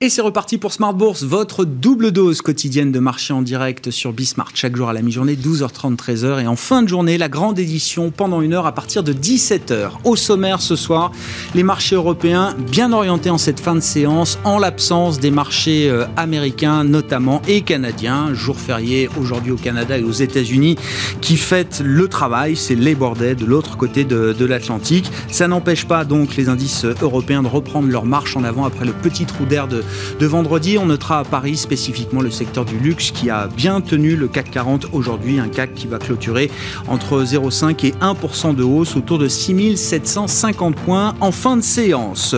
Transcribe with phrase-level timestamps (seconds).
[0.00, 4.12] Et c'est reparti pour Smart Bourse, votre double dose quotidienne de marché en direct sur
[4.12, 6.40] Bismart, chaque jour à la mi-journée, 12h30, 13h.
[6.40, 9.90] Et en fin de journée, la grande édition pendant une heure à partir de 17h.
[10.04, 11.10] Au sommaire ce soir,
[11.56, 16.06] les marchés européens bien orientés en cette fin de séance, en l'absence des marchés euh,
[16.16, 18.32] américains notamment et canadiens.
[18.34, 20.76] Jour férié aujourd'hui au Canada et aux États-Unis
[21.20, 25.10] qui fêtent le travail, c'est Labor Day de l'autre côté de l'Atlantique.
[25.28, 28.92] Ça n'empêche pas donc les indices européens de reprendre leur marche en avant après le
[28.92, 29.82] petit trou d'air de
[30.18, 30.78] de vendredi.
[30.78, 34.50] On notera à Paris spécifiquement le secteur du luxe qui a bien tenu le CAC
[34.50, 36.50] 40 aujourd'hui, un CAC qui va clôturer
[36.88, 42.34] entre 0,5 et 1% de hausse autour de 6750 points en fin de séance.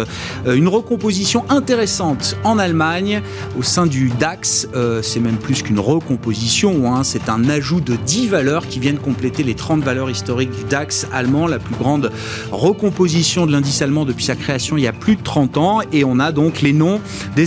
[0.47, 3.23] Euh, une recomposition intéressante en Allemagne
[3.59, 4.69] au sein du DAX.
[4.75, 7.05] Euh, c'est même plus qu'une recomposition, hein.
[7.05, 11.07] c'est un ajout de 10 valeurs qui viennent compléter les 30 valeurs historiques du DAX
[11.13, 12.11] allemand, la plus grande
[12.52, 15.80] recomposition de l'indice allemand depuis sa création il y a plus de 30 ans.
[15.93, 17.01] Et on a donc les noms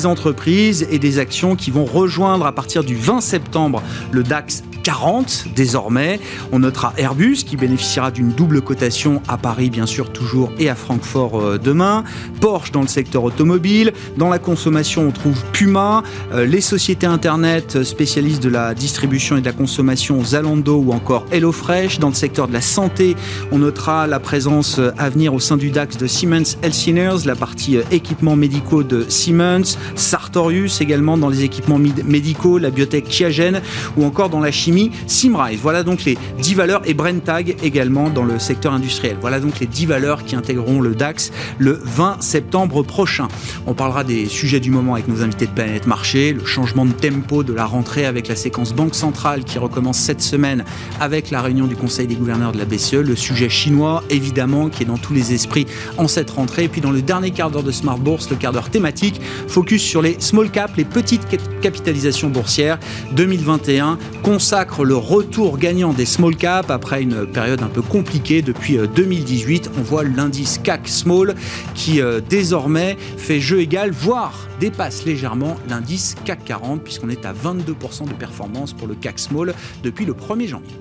[0.06, 5.46] entreprises et des actions qui vont rejoindre à partir du 20 septembre le DAX 40
[5.56, 6.20] désormais.
[6.52, 10.76] On notera Airbus qui bénéficiera d'une double cotation à Paris bien sûr toujours et à
[10.76, 12.04] Francfort euh, demain.
[12.42, 13.94] Porsche dans le secteur automobile.
[14.18, 16.04] Dans la consommation on trouve Puma.
[16.34, 21.26] Euh, les sociétés internet spécialistes de la distribution et de la consommation Zalando ou encore
[21.32, 22.00] HelloFresh.
[22.00, 23.16] Dans le secteur de la santé
[23.52, 27.78] on notera la présence à venir au sein du DAX de Siemens Healthineers, la partie
[27.78, 29.78] euh, équipements médicaux de Siemens.
[29.96, 33.62] Sartorius également dans les équipements médicaux, la biotech Chiagen
[33.98, 35.60] ou encore dans la chimie Simrise.
[35.62, 39.18] Voilà donc les 10 valeurs et Brentag également dans le secteur industriel.
[39.22, 43.28] Voilà donc les 10 valeurs qui intégreront le DAX le 20 septembre prochain.
[43.68, 46.92] On parlera des sujets du moment avec nos invités de Planète Marché, le changement de
[46.92, 50.64] tempo de la rentrée avec la séquence Banque Centrale qui recommence cette semaine
[51.00, 54.84] avec la réunion du Conseil des gouverneurs de la BCE, le sujet chinois évidemment qui
[54.84, 55.66] est dans tous les esprits
[55.98, 56.66] en cette rentrée.
[56.66, 59.73] Et puis dans le dernier quart d'heure de Smart Bourse, le quart d'heure thématique, focus
[59.80, 61.26] sur les small caps, les petites
[61.62, 62.80] capitalisations boursières
[63.14, 68.78] 2021 consacre le retour gagnant des small caps après une période un peu compliquée depuis
[68.78, 69.68] 2018.
[69.68, 71.36] Euh, On voit l'indice CAC Small
[71.76, 77.34] qui euh, désormais fait jeu égal, voire dépasse légèrement l'indice CAC 40 puisqu'on est à
[77.34, 79.54] 22% de performance pour le CAC Small
[79.84, 80.76] depuis le 1er janvier.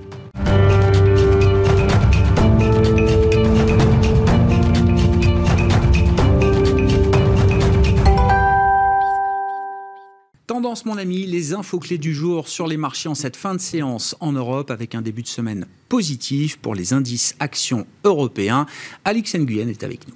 [10.87, 14.17] Mon ami, les infos clés du jour sur les marchés en cette fin de séance
[14.21, 18.65] en Europe avec un début de semaine positif pour les indices actions européens.
[19.05, 20.15] Alix Nguyen est avec nous.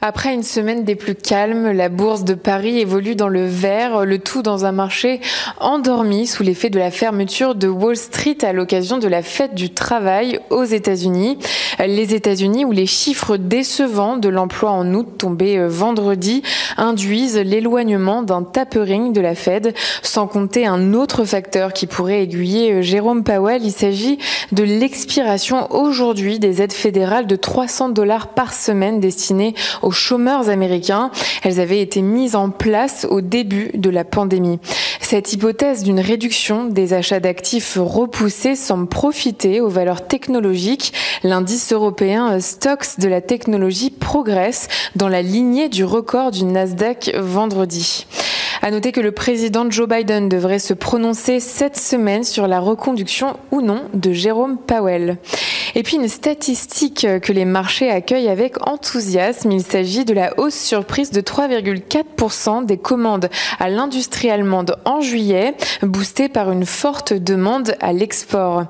[0.00, 4.20] Après une semaine des plus calmes, la bourse de Paris évolue dans le vert, le
[4.20, 5.20] tout dans un marché
[5.58, 9.70] endormi sous l'effet de la fermeture de Wall Street à l'occasion de la fête du
[9.70, 11.38] travail aux États-Unis.
[11.80, 16.44] Les États-Unis où les chiffres décevants de l'emploi en août tombés euh, vendredi
[16.76, 22.72] induisent l'éloignement d'un tapering de la Fed, sans compter un autre facteur qui pourrait aiguiller
[22.72, 23.64] euh, Jérôme Powell.
[23.64, 24.18] Il s'agit
[24.52, 29.56] de l'expiration aujourd'hui des aides fédérales de 300 dollars par semaine destinées
[29.88, 31.10] aux chômeurs américains.
[31.42, 34.60] Elles avaient été mises en place au début de la pandémie.
[35.00, 40.92] Cette hypothèse d'une réduction des achats d'actifs repoussés semble profiter aux valeurs technologiques.
[41.22, 48.06] L'indice européen Stocks de la technologie progresse dans la lignée du record du Nasdaq vendredi.
[48.60, 53.36] À noter que le président Joe Biden devrait se prononcer cette semaine sur la reconduction
[53.52, 55.16] ou non de Jérôme Powell.
[55.78, 59.52] Et puis une statistique que les marchés accueillent avec enthousiasme.
[59.52, 63.30] Il s'agit de la hausse surprise de 3,4% des commandes
[63.60, 68.64] à l'industrie allemande en juillet, boostée par une forte demande à l'export.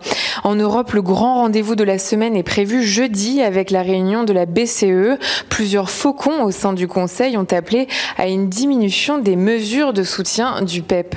[0.45, 4.35] En Europe, le grand rendez-vous de la semaine est prévu jeudi avec la réunion de
[4.35, 5.19] la BCE.
[5.49, 7.89] Plusieurs faucons au sein du Conseil ont appelé
[8.19, 11.17] à une diminution des mesures de soutien du PEP.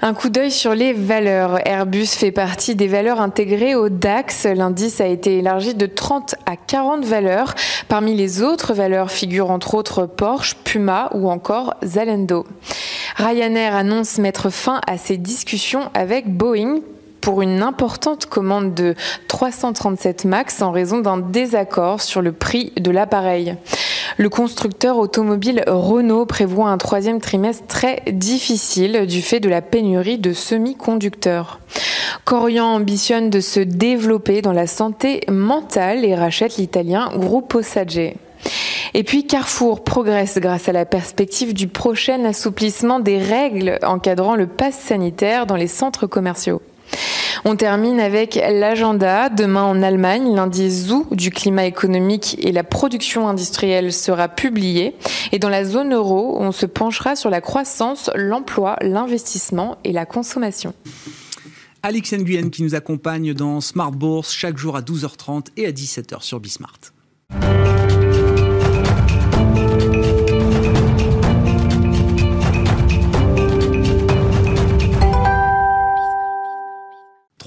[0.00, 1.58] Un coup d'œil sur les valeurs.
[1.66, 4.44] Airbus fait partie des valeurs intégrées au DAX.
[4.44, 7.54] L'indice a été élargi de 30 à 40 valeurs.
[7.88, 12.46] Parmi les autres valeurs figurent entre autres Porsche, Puma ou encore Zalendo.
[13.16, 16.80] Ryanair annonce mettre fin à ses discussions avec Boeing
[17.20, 18.94] pour une importante commande de
[19.26, 23.56] 337 MAX en raison d'un désaccord sur le prix de l'appareil.
[24.16, 30.18] Le constructeur automobile Renault prévoit un troisième trimestre très difficile du fait de la pénurie
[30.18, 31.60] de semi-conducteurs.
[32.24, 38.14] Corian ambitionne de se développer dans la santé mentale et rachète l'italien Gruppo Sage.
[38.94, 44.46] Et puis Carrefour progresse grâce à la perspective du prochain assouplissement des règles encadrant le
[44.46, 46.62] pass sanitaire dans les centres commerciaux.
[47.44, 49.28] On termine avec l'agenda.
[49.28, 54.94] Demain en Allemagne, l'indice ZOO du climat économique et la production industrielle sera publié.
[55.32, 60.06] Et dans la zone euro, on se penchera sur la croissance, l'emploi, l'investissement et la
[60.06, 60.74] consommation.
[61.82, 66.22] Alix Nguyen qui nous accompagne dans Smart Bourse chaque jour à 12h30 et à 17h
[66.22, 66.78] sur Bismart.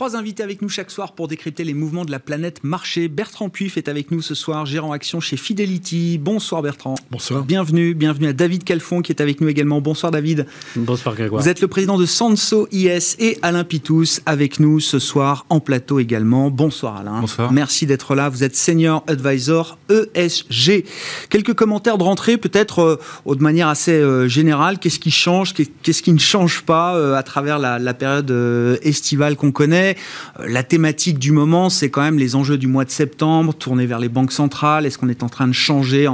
[0.01, 3.07] Trois invités avec nous chaque soir pour décrypter les mouvements de la planète marché.
[3.07, 6.17] Bertrand Puif est avec nous ce soir, gérant action chez Fidelity.
[6.17, 6.95] Bonsoir Bertrand.
[7.11, 7.43] Bonsoir.
[7.43, 9.79] Bienvenue, bienvenue à David Calfon qui est avec nous également.
[9.79, 10.47] Bonsoir David.
[10.75, 11.43] Bonsoir Grégoire.
[11.43, 15.59] Vous êtes le président de Sanso IS et Alain Pitous avec nous ce soir en
[15.59, 16.49] plateau également.
[16.49, 17.21] Bonsoir Alain.
[17.21, 17.53] Bonsoir.
[17.53, 18.27] Merci d'être là.
[18.29, 20.83] Vous êtes senior advisor ESG.
[21.29, 22.97] Quelques commentaires de rentrée peut-être
[23.27, 24.79] euh, de manière assez euh, générale.
[24.79, 25.53] Qu'est-ce qui change?
[25.53, 29.90] Qu'est-ce qui ne change pas euh, à travers la, la période euh, estivale qu'on connaît?
[30.39, 33.85] Euh, La thématique du moment, c'est quand même les enjeux du mois de septembre, tournés
[33.85, 34.85] vers les banques centrales.
[34.85, 36.07] Est-ce qu'on est en train de changer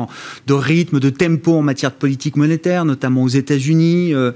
[0.47, 4.31] de rythme, de tempo en matière de politique monétaire, notamment aux États-Unis Euh,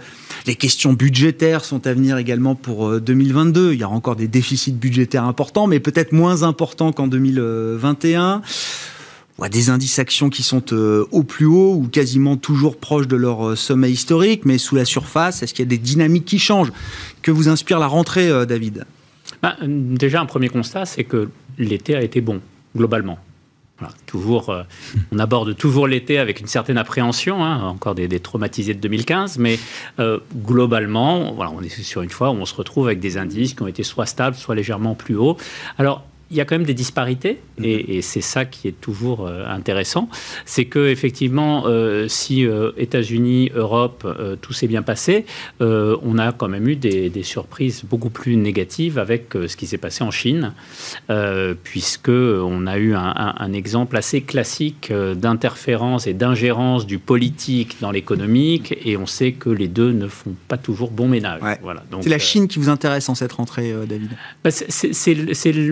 [0.47, 3.73] Les questions budgétaires sont à venir également pour euh, 2022.
[3.73, 8.41] Il y aura encore des déficits budgétaires importants, mais peut-être moins importants qu'en 2021.
[9.37, 13.07] On voit des indices actions qui sont euh, au plus haut ou quasiment toujours proches
[13.07, 16.25] de leur euh, sommet historique, mais sous la surface, est-ce qu'il y a des dynamiques
[16.25, 16.71] qui changent?
[17.21, 18.85] Que vous inspire la rentrée, euh, David?
[19.41, 22.41] Bah, déjà, un premier constat, c'est que l'été a été bon,
[22.75, 23.19] globalement.
[24.05, 24.61] Toujours, euh,
[25.11, 29.39] on aborde toujours l'été avec une certaine appréhension, hein, encore des, des, traumatisés de 2015,
[29.39, 29.57] mais
[29.99, 33.55] euh, globalement, voilà, on est sur une fois où on se retrouve avec des indices
[33.55, 35.37] qui ont été soit stables, soit légèrement plus hauts.
[35.79, 39.27] Alors, il y a quand même des disparités, et, et c'est ça qui est toujours
[39.27, 40.07] euh, intéressant.
[40.45, 44.07] C'est que effectivement, euh, si euh, États-Unis, Europe,
[44.41, 45.25] tout s'est bien passé,
[45.59, 49.77] on a quand même eu des, des surprises beaucoup plus négatives avec ce qui s'est
[49.77, 50.53] passé en Chine,
[51.63, 57.77] puisque on a eu un, un, un exemple assez classique d'interférence et d'ingérence du politique
[57.81, 61.41] dans l'économique, et on sait que les deux ne font pas toujours bon ménage.
[61.41, 61.59] Ouais.
[61.61, 61.83] Voilà.
[62.01, 64.11] C'est la Chine qui vous intéresse en cette rentrée, David?
[64.43, 65.71] bah, c'est, je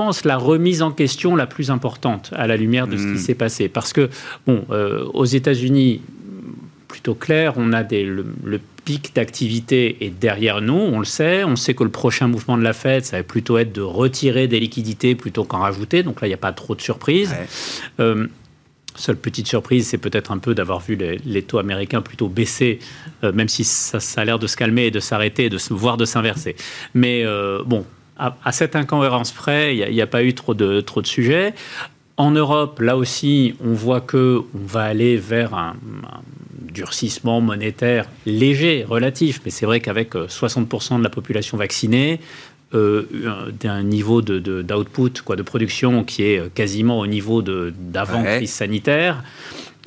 [0.00, 3.12] pense, la remise en question la plus importante à la lumière de ce Mm.
[3.14, 3.68] qui s'est passé.
[3.68, 4.04] Parce que,
[4.46, 6.00] bon, euh, aux États-Unis,
[6.86, 11.44] plutôt clair, on a des, le, le pic d'activité est derrière nous, on le sait.
[11.44, 14.48] On sait que le prochain mouvement de la Fed, ça va plutôt être de retirer
[14.48, 16.02] des liquidités plutôt qu'en rajouter.
[16.02, 17.30] Donc là, il n'y a pas trop de surprises.
[17.30, 17.46] Ouais.
[18.04, 18.26] Euh,
[18.96, 22.80] Seule petite surprise, c'est peut-être un peu d'avoir vu les, les taux américains plutôt baisser,
[23.22, 25.72] euh, même si ça, ça a l'air de se calmer et de s'arrêter, de se,
[25.72, 26.56] voire de s'inverser.
[26.94, 27.84] Mais euh, bon,
[28.18, 31.06] à, à cette incohérence près, il n'y a, a, pas eu trop de, trop de
[31.06, 31.54] sujets.
[32.16, 36.20] En Europe, là aussi, on voit que on va aller vers un, un
[36.72, 42.20] durcissement monétaire léger, relatif, mais c'est vrai qu'avec 60% de la population vaccinée,
[42.74, 43.04] euh,
[43.60, 48.36] d'un niveau de, d'output, quoi, de production qui est quasiment au niveau de, d'avant Ouais.
[48.36, 49.22] crise sanitaire.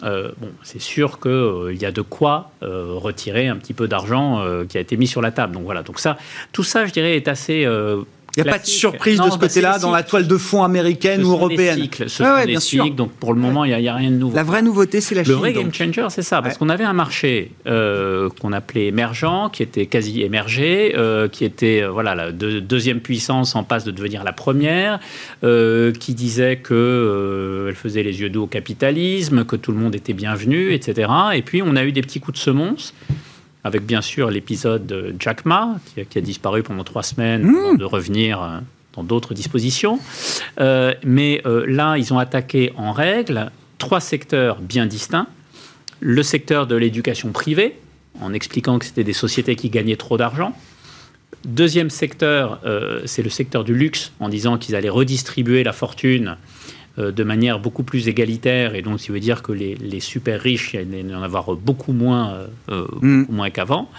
[0.04, 3.88] Euh, bon, c'est sûr qu'il euh, y a de quoi euh, retirer un petit peu
[3.88, 5.54] d'argent euh, qui a été mis sur la table.
[5.54, 5.84] Donc voilà.
[5.84, 6.18] Donc ça,
[6.52, 7.68] tout ça, je dirais, est assez.
[8.38, 10.38] Il n'y a pas de surprise Non, de ce bah, côté-là dans la toile de
[10.38, 12.90] fond américaine ou sont des européenne cycles, ce Ouais, sont ouais, des bien sûr.
[12.92, 14.36] donc pour le moment, il n'y a, a, rien de nouveau.
[14.36, 15.36] La vraie nouveauté, c'est la Le Chine.
[15.36, 16.60] vrai game changer, c'est ça, parce Ouais.
[16.60, 21.82] qu'on avait un marché euh, qu'on appelait émergent, qui était quasi émergé, euh, qui était
[21.84, 25.00] euh, voilà la de- deuxième puissance en passe de devenir la première,
[25.44, 29.78] euh, qui disait que euh, elle faisait les yeux doux au capitalisme, que tout le
[29.78, 31.12] monde était bienvenu, etc.
[31.34, 32.94] Et puis on a eu des petits coups de semonce.
[33.64, 37.44] Avec bien sûr l'épisode de Jack Ma, qui, a- qui a disparu pendant trois semaines,
[37.44, 37.56] Mmh.
[37.56, 38.60] avant de revenir euh,
[38.94, 40.00] dans d'autres dispositions.
[40.60, 45.28] Euh, mais euh, là, ils ont attaqué en règle trois secteurs bien distincts.
[46.00, 47.78] Le secteur de l'éducation privée,
[48.20, 50.54] en expliquant que c'était des sociétés qui gagnaient trop d'argent.
[51.46, 56.38] Deuxième secteur, euh, c'est le secteur du luxe, en disant qu'ils allaient redistribuer la fortune
[56.98, 60.74] de manière beaucoup plus égalitaire, et donc ça veut dire que les, les super riches,
[60.74, 62.34] il y en avoir beaucoup moins,
[62.70, 63.22] euh, Mm.
[63.22, 63.90] beaucoup moins qu'avant.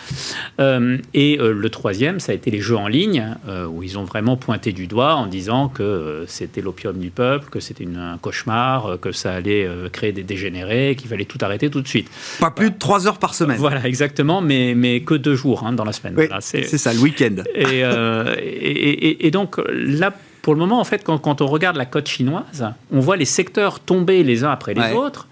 [0.60, 3.98] Euh, et euh, le troisième, ça a été les jeux en ligne, euh, où ils
[3.98, 7.86] ont vraiment pointé du doigt en disant que euh, c'était l'opium du peuple, que c'était
[7.96, 11.80] un cauchemar, euh, que ça allait euh, créer des dégénérés, qu'il fallait tout arrêter tout
[11.80, 12.08] de suite.
[12.40, 13.56] Pas plus de 3 heures par semaine.
[13.58, 16.14] Voilà, exactement, mais, mais que deux jours hein, dans la semaine.
[16.16, 17.36] Oui, Voilà, c'est- c'est ça, le week-end.
[17.54, 21.46] et, euh, et, et- et donc là, pour le moment, en fait, quand, quand on
[21.46, 24.92] regarde la cote chinoise, on voit les secteurs tomber les uns après les Ouais.
[24.92, 25.28] autres.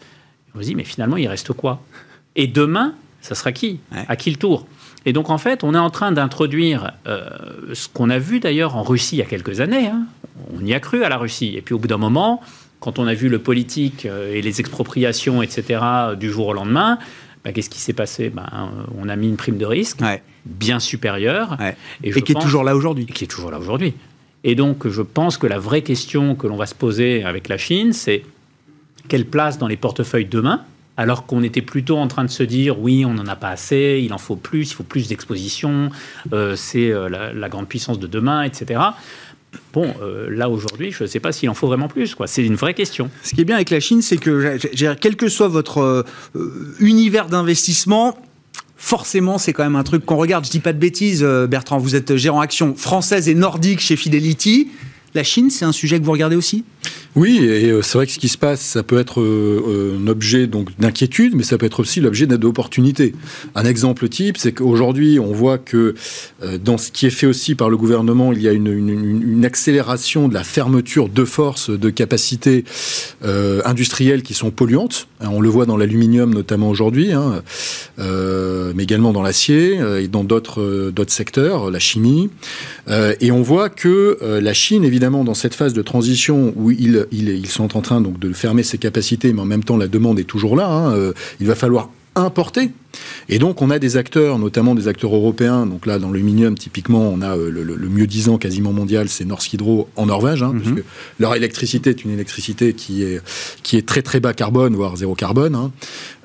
[0.55, 1.81] On se dit, mais finalement, il reste quoi?
[2.37, 3.81] Et demain, ça sera qui?
[3.93, 4.05] Ouais.
[4.09, 4.67] À qui le tour?
[5.07, 7.29] Et donc, en fait, on est en train d'introduire euh,
[7.73, 9.87] ce qu'on a vu d'ailleurs en Russie il y a quelques années.
[9.89, 10.05] hein.
[10.55, 11.55] On y a cru à la Russie.
[11.57, 12.41] Et puis, au bout d'un moment,
[12.81, 15.81] quand on a vu le politique et les expropriations, etc.,
[16.19, 16.99] du jour au lendemain,
[17.45, 18.29] bah, qu'est-ce qui s'est passé?
[18.31, 18.47] Bah,
[18.99, 20.01] On a mis une prime de risque
[20.47, 21.57] bien supérieure.
[22.03, 23.07] Et, qui est toujours là aujourd'hui.
[23.07, 23.95] Qui est toujours là aujourd'hui.
[24.45, 27.59] Et donc, je pense que la vraie question que l'on va se poser avec la
[27.59, 28.25] Chine, c'est
[29.09, 30.65] quelle place dans les portefeuilles demain
[31.01, 34.03] alors qu'on était plutôt en train de se dire oui, on n'en a pas assez,
[34.05, 35.89] il en faut plus, il faut plus d'exposition,
[36.35, 38.83] euh, c'est euh, la, grande puissance de demain, etc.
[39.73, 42.15] Bon, euh, là aujourd'hui, je ne sais pas s'il en faut vraiment plus.
[42.27, 43.11] C'est une vraie question.
[43.23, 44.59] Ce qui est bien avec la Chine, c'est que
[45.01, 46.05] quel que soit votre
[46.81, 48.19] univers d'investissement,
[48.81, 50.45] forcément, c'est quand même un truc qu'on regarde.
[50.45, 54.71] Je dis pas de bêtises, Bertrand, vous êtes gérant action française et nordique chez Fidelity.
[55.15, 56.65] La Chine, c'est un sujet que vous regardez aussi?
[57.17, 59.99] Oui, et euh, c'est vrai que ce qui se passe, ça peut être euh, euh,
[60.01, 63.15] un objet d'inquiétude, mais ça peut être aussi l'objet d'opportunité.
[63.57, 65.95] Un exemple type, c'est qu'aujourd'hui, on voit que
[66.63, 70.35] dans ce qui est fait aussi par le gouvernement, il y a une, accélération de
[70.35, 72.65] la fermeture de force de capacités
[73.23, 75.09] industrielles qui sont polluantes.
[75.21, 77.43] On le voit dans l'aluminium notamment aujourd'hui, hein,
[77.99, 82.31] mais également dans l'acier et dans d'autres secteurs, la chimie.
[82.89, 87.49] et on voit que la Chine, évidemment, dans cette phase de transition où ils, ils,
[87.49, 90.25] sont en train donc, de fermer ses capacités, mais en même temps, la demande est
[90.25, 92.71] toujours là, hein, euh, il va falloir importer.
[93.31, 95.65] Et donc, on a des acteurs, notamment des acteurs européens.
[95.65, 99.55] Donc là, dans l'aluminium, typiquement, on a euh, le, mieux disant quasiment mondial, c'est Norsk
[99.55, 100.83] Hydro en Norvège, hein, mhm.
[101.19, 103.23] leur électricité est une électricité qui est,
[103.63, 105.55] qui est très très bas carbone, voire zéro carbone.
[105.55, 105.73] Hein.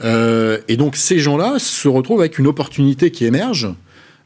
[0.03, 3.70] Euh, et donc, ces gens-là se retrouvent avec une opportunité qui émerge.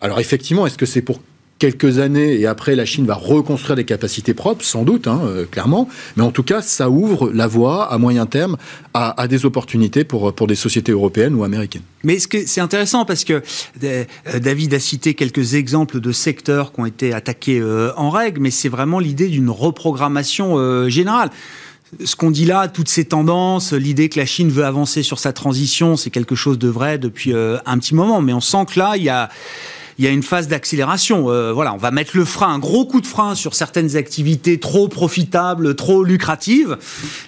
[0.02, 1.20] Alors effectivement, est-ce que c'est pour
[1.60, 5.46] quelques années et après la Chine va reconstruire des capacités propres, sans doute, hein, euh,
[5.46, 5.90] clairement.
[6.16, 8.58] Mais en tout cas, ça ouvre la voie à moyen terme
[8.94, 11.84] à, des opportunités pour, pour des sociétés européennes ou américaines.
[12.04, 13.44] Mais c'est intéressant parce que
[13.84, 14.06] euh,
[14.42, 18.52] David a cité quelques exemples de secteurs qui ont été attaqués euh, en règle, mais
[18.52, 21.30] c'est vraiment l'idée d'une reprogrammation générale
[22.06, 25.34] ce qu'on dit là, toutes ces tendances, l'idée que la Chine veut avancer sur sa
[25.34, 28.22] transition, c'est quelque chose de vrai depuis un petit moment.
[28.22, 29.30] Mais on sent que là, il y a,
[30.00, 31.30] il y a une phase d'accélération.
[31.30, 34.58] Euh, voilà, on va mettre le frein, un gros coup de frein sur certaines activités
[34.58, 36.78] trop profitables, trop lucratives.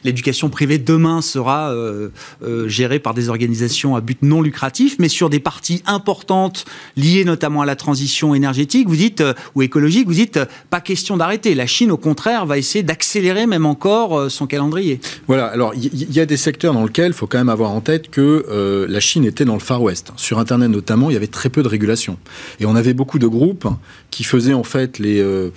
[0.06, 2.10] L'éducation privée demain sera euh,
[2.44, 6.63] euh, gérée par des organisations à but non lucratif, mais sur des parties importantes
[6.96, 9.22] liées notamment à la transition énergétique, vous dites
[9.54, 11.56] ou écologique, vous dites pas question d'arrêter.
[11.56, 15.01] La Chine, au contraire, va essayer d'accélérer même encore son calendrier.
[15.28, 15.48] Voilà.
[15.48, 18.10] Alors il y, a des secteurs dans lesquels il faut quand même avoir en tête
[18.10, 20.13] que la Chine était dans le Far West.
[20.16, 22.18] Sur Internet notamment, il y avait très peu de régulation.
[22.62, 23.68] Et on avait beaucoup de groupes
[24.12, 25.50] qui faisaient en fait les, euh,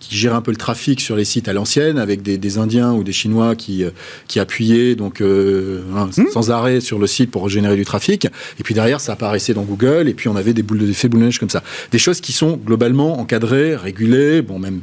[0.00, 3.04] qui géraient un peu le trafic sur les sites à l'ancienne, avec des, Indiens ou
[3.04, 3.90] des Chinois qui, euh,
[4.26, 6.28] qui appuyaient donc euh, hein, hmm.
[6.32, 8.24] sans arrêt sur le site pour générer du trafic.
[8.58, 11.08] Et puis derrière, ça apparaissait dans Google, et puis on avait des boules de d'effet
[11.08, 11.62] boule de neige comme ça.
[11.92, 14.80] Des choses qui sont globalement encadrées, régulées, bon même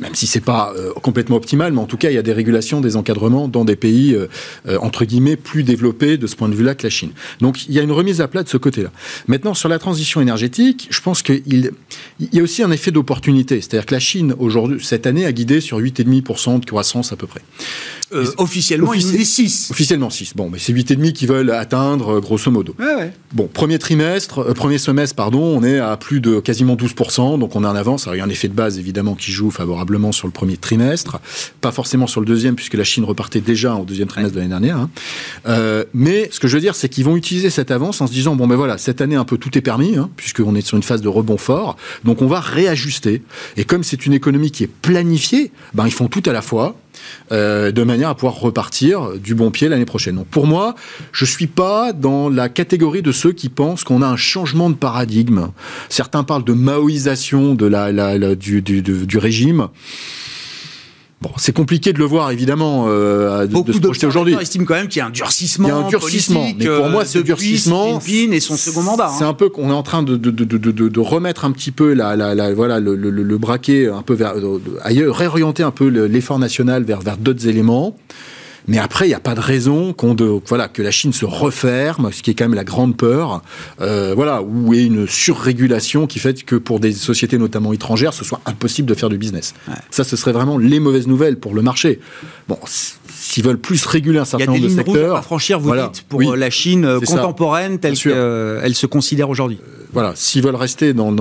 [0.00, 2.32] même si c'est pas euh, complètement optimal, mais en tout cas, il y a des
[2.32, 4.28] régulations, des encadrements dans des pays euh,
[4.68, 7.10] euh, entre guillemets plus développés de ce point de vue-là que la Chine.
[7.40, 8.90] Donc, il y a une remise à plat de ce côté-là.
[9.26, 11.72] Maintenant, sur la transition énergétique, je pense qu'il
[12.20, 15.32] il y a aussi un effet d'opportunité, c'est-à-dire que la Chine aujourd'hui cette année a
[15.32, 17.40] guidé sur 8,5% de croissance à peu près.
[18.36, 19.68] Officiellement, il dit 6.
[19.70, 20.34] Officiellement 6.
[20.34, 22.74] Bon, mais c'est 8,5 qui veulent atteindre grosso modo.
[22.78, 23.12] Ouais, ouais.
[23.32, 27.64] Bon, premier trimestre, premier semestre, pardon, on est à plus de quasiment 12%, donc on
[27.64, 28.04] est en avance.
[28.06, 30.56] Alors, il y a un effet de base évidemment qui joue favorablement sur le premier
[30.56, 31.20] trimestre,
[31.60, 34.50] pas forcément sur le deuxième, puisque la Chine repartait déjà au deuxième trimestre de l'année
[34.50, 34.78] dernière.
[34.78, 34.90] Hein.
[35.46, 38.12] Euh, mais ce que je veux dire, c'est qu'ils vont utiliser cette avance en se
[38.12, 40.76] disant, bon ben voilà, cette année un peu tout est permis, hein, puisqu'on est sur
[40.76, 43.22] une phase de rebond fort, donc on va réajuster.
[43.56, 46.76] Et comme c'est une économie qui est planifiée, ben ils font tout à la fois.
[47.30, 50.16] Euh, de manière à pouvoir repartir du bon pied l'année prochaine.
[50.16, 50.74] Donc pour moi,
[51.12, 54.74] je suis pas dans la catégorie de ceux qui pensent qu'on a un changement de
[54.74, 55.48] paradigme.
[55.90, 59.68] Certains parlent de maoïsation de la, la, du, du, du, régime.
[61.20, 64.36] Bon, c'est compliqué de le voir, évidemment, euh, de, Beaucoup de se projeter aujourd'hui.
[64.40, 65.66] estiment quand même qu'il y a un durcissement.
[65.66, 66.46] Il y a un durcissement.
[66.56, 68.00] mais pour moi, ce durcissement.
[68.06, 69.10] et son second mandat.
[69.18, 69.30] C'est hein.
[69.30, 72.34] un peu qu'on est en train de, de, de, remettre un petit peu la, la,
[72.36, 74.34] la voilà, le, le, le, braquet un peu vers,
[74.82, 77.96] ailleurs, réorienter un peu l'effort national vers, vers d'autres éléments.
[78.68, 81.24] Mais après, il n'y a pas de raison qu'on de, voilà, que la Chine se
[81.24, 83.42] referme, ce qui est quand même la grande peur,
[83.80, 88.24] euh, voilà, ou ait une surrégulation qui fait que pour des sociétés notamment étrangères, ce
[88.24, 89.54] soit impossible de faire du business.
[89.90, 92.00] Ça, ce serait vraiment les mauvaises nouvelles pour le marché.
[92.46, 92.58] Bon,
[93.38, 94.84] s'ils veulent plus réguler un certain nombre de secteurs.
[94.86, 97.78] Il y a des lignes à franchir, vous dites, pour euh, la Chine euh, contemporaine
[97.78, 99.60] telle qu'elle se considère aujourd'hui.
[99.92, 101.12] voilà, s'ils veulent rester dans,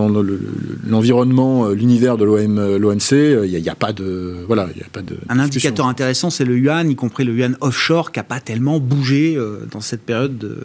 [0.88, 5.18] l'environnement, l'univers de l'OMC, il n'y a, pas de, voilà, il a pas de.
[5.30, 8.80] Un indicateur intéressant, c'est le yuan, y compris le yuan offshore, qui n'a pas tellement
[8.80, 10.64] bougé euh, dans cette période de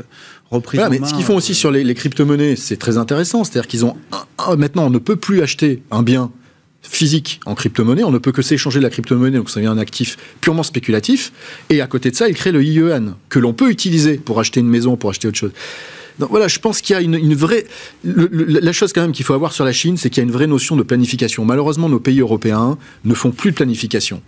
[0.50, 0.80] reprise.
[0.80, 3.44] Voilà, mais ce qu'ils font aussi sur les, crypto-monnaies, c'est très intéressant.
[3.44, 3.96] C'est-à-dire qu'ils ont
[4.56, 6.30] maintenant, on ne peut plus acheter un bien
[6.82, 10.18] physique en crypto-monnaie, on ne peut que s'échanger la crypto-monnaie, donc ça devient un actif
[10.40, 11.32] purement spéculatif.
[11.70, 14.60] Et à côté de ça, il crée le yuan, que l'on peut utiliser pour acheter
[14.60, 15.52] une maison, pour acheter autre chose.
[16.22, 17.66] Donc voilà, je pense qu'il y a une, vraie.
[18.04, 20.30] la chose quand même qu'il faut avoir sur la Chine, c'est qu'il y a une
[20.30, 21.44] vraie notion de planification.
[21.44, 24.22] Malheureusement, nos pays européens ne font plus de planification.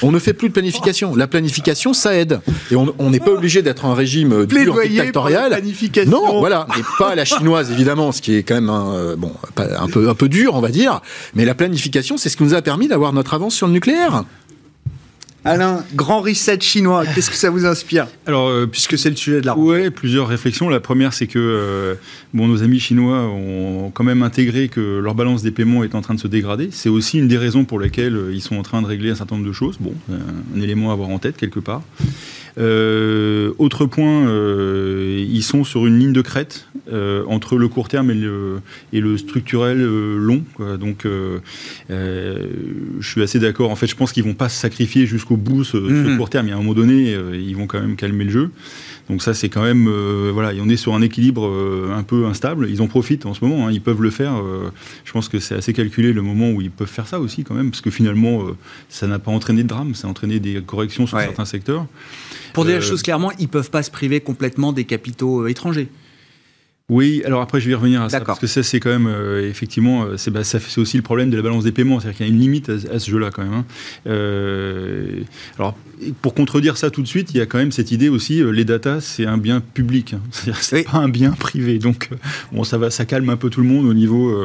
[0.00, 1.16] On ne fait plus de planification.
[1.16, 2.40] La planification, ça aide.
[2.70, 5.60] Et on n'est pas obligé d'être un régime dur, dictatorial.
[6.06, 9.32] Non, voilà, mais pas la chinoise évidemment, ce qui est quand même un, euh, bon,
[9.56, 11.00] un peu un peu dur, on va dire.
[11.34, 14.22] Mais la planification, c'est ce qui nous a permis d'avoir notre avance sur le nucléaire.
[15.44, 18.06] Alain, grand reset chinois, qu'est-ce que ça vous inspire?
[18.26, 20.68] Alors, euh, puisque c'est le sujet de la Oui, plusieurs réflexions.
[20.68, 21.94] La première, c'est que euh,
[22.34, 26.02] bon, nos amis chinois ont quand même intégré que leur balance des paiements est en
[26.02, 26.68] train de se dégrader.
[26.72, 29.14] C'est aussi une des raisons pour lesquelles euh, ils sont en train de régler un
[29.14, 29.78] certain nombre de choses.
[29.80, 31.82] Bon, un élément à avoir en tête quelque part.
[32.58, 37.88] Euh, autre point, euh, ils sont sur une ligne de crête euh, entre le court
[37.88, 38.60] terme et le,
[38.92, 40.42] et le structurel long.
[40.78, 41.06] Donc,
[41.88, 42.38] je
[43.00, 43.70] suis assez d'accord.
[43.70, 46.16] En fait, je pense qu'ils vont pas se sacrifier jusqu'au bout ce, mhm.
[46.16, 46.46] court terme.
[46.46, 48.50] Il y a un moment donné, ils vont quand même calmer le jeu.
[49.10, 49.88] Donc ça, c'est quand même,
[50.32, 51.50] voilà, on est sur un équilibre
[51.92, 52.68] un peu instable.
[52.70, 53.72] Ils en profitent en ce moment, hein.
[53.72, 54.34] ils peuvent le faire.
[55.04, 57.54] je pense que c'est assez calculé le moment où ils peuvent faire ça aussi quand
[57.54, 58.44] même, parce que finalement,
[58.88, 61.86] ça n'a pas entraîné de drame, ça a entraîné des corrections sur certains secteurs.
[62.52, 65.42] Pour dire la euh, chose clairement, ils ne peuvent pas se priver complètement des capitaux
[65.42, 65.88] euh, étrangers.
[66.90, 69.06] Oui, alors après je vais y revenir à ça parce que ça c'est quand même
[69.06, 72.16] euh, effectivement c'est bah, ça c'est aussi le problème de la balance des paiements, c'est-à-dire
[72.16, 73.54] qu'il y a une limite à, ce jeu-là quand même.
[73.54, 73.64] Hein.
[75.56, 75.76] alors
[76.22, 78.64] pour contredire ça tout de suite, il y a quand même cette idée aussi, les
[78.64, 80.20] data c'est un bien public, hein.
[80.32, 81.78] c'est-à-dire c'est pas un bien privé.
[81.78, 82.08] Donc
[82.50, 84.36] bon ça va, ça calme un peu tout le monde au niveau.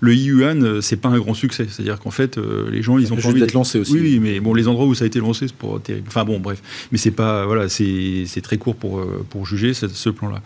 [0.00, 3.28] le yuan c'est pas un grand succès, c'est-à-dire qu'en fait les gens ils ont pas
[3.28, 3.92] envie d'être lancé aussi.
[3.92, 6.08] Oui, mais bon les endroits où ça a été lancé c'est pour terrible.
[6.08, 10.10] Enfin bon bref, mais c'est pas voilà c'est très court pour pour juger ce, ce
[10.10, 10.42] plan-là.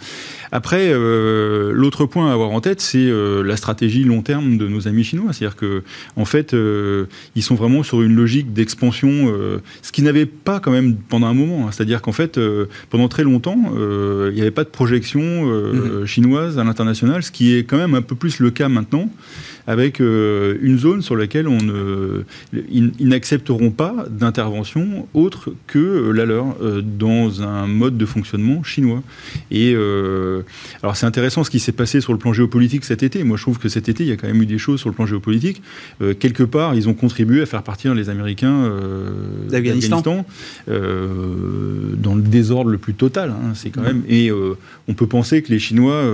[0.52, 0.92] Après
[1.46, 4.88] euh, l'autre point à avoir en tête, c'est euh, la stratégie long terme de nos
[4.88, 5.32] amis chinois.
[5.32, 5.82] C'est-à-dire que,
[6.16, 9.32] en fait, euh, ils sont vraiment sur une logique d'expansion,
[9.82, 11.66] ce qu'ils n'avaient pas quand même pendant un moment.
[11.66, 11.70] Hein.
[11.72, 12.38] C'est-à-dire qu'en fait,
[12.90, 16.06] pendant très longtemps, il n'y avait pas de projection mmh.
[16.06, 19.10] chinoise à l'international, ce qui est quand même un peu plus le cas maintenant
[19.66, 22.22] avec euh, une zone sur laquelle on ne,
[22.70, 29.02] ils, n'accepteront pas d'intervention autre que la leur euh, dans un mode de fonctionnement chinois.
[29.50, 30.42] Et euh,
[30.82, 33.24] alors c'est intéressant ce qui s'est passé sur le plan géopolitique cet été.
[33.24, 34.88] Moi je trouve que cet été il y a quand même eu des choses sur
[34.88, 35.62] le plan géopolitique.
[36.20, 38.70] quelque part ils ont contribué à faire partir les Américains
[39.48, 40.02] d'Afghanistan
[40.66, 43.30] dans le désordre le plus total.
[43.30, 44.30] Hein, c'est quand même et
[44.88, 46.04] on peut penser que les Chinois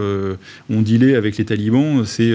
[0.71, 2.05] ont dealé avec les talibans.
[2.07, 2.33] C'est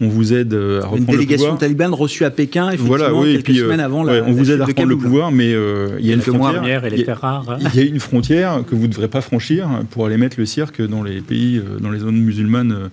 [0.00, 3.32] on vous aide euh, à reprendre Une délégation talibane reçue à Pékin, effectivement, voilà, oui,
[3.32, 5.96] quelques puis, euh, semaines avant la, On vous aide à reprendre le pouvoir, mais euh,
[5.98, 6.62] il y a une frontière.
[6.62, 7.58] Hein.
[7.60, 10.46] Il y a une frontière que vous ne devrez pas franchir pour aller mettre le
[10.46, 12.90] cirque dans les pays, dans les zones musulmanes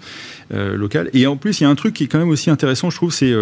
[0.52, 1.10] locales.
[1.14, 2.96] Et en plus, il y a un truc qui est quand même aussi intéressant, je
[2.96, 3.34] trouve, c'est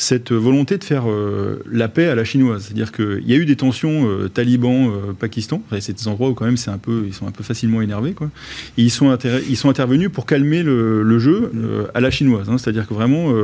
[0.00, 2.64] cette volonté de faire euh, la paix à la chinoise.
[2.64, 5.62] C'est-à-dire qu'il y a eu des tensions euh, talibans-Pakistan.
[5.72, 7.82] Euh, c'est des endroits où quand même c'est un peu, ils sont un peu facilement
[7.82, 8.12] énervés.
[8.12, 8.30] Quoi.
[8.78, 9.14] Et ils sont,
[9.48, 11.52] ils sont intervenus pour calmer le, jeu
[11.92, 12.48] à la chinoise.
[12.48, 12.56] Hein.
[12.56, 13.34] C'est-à-dire que vraiment,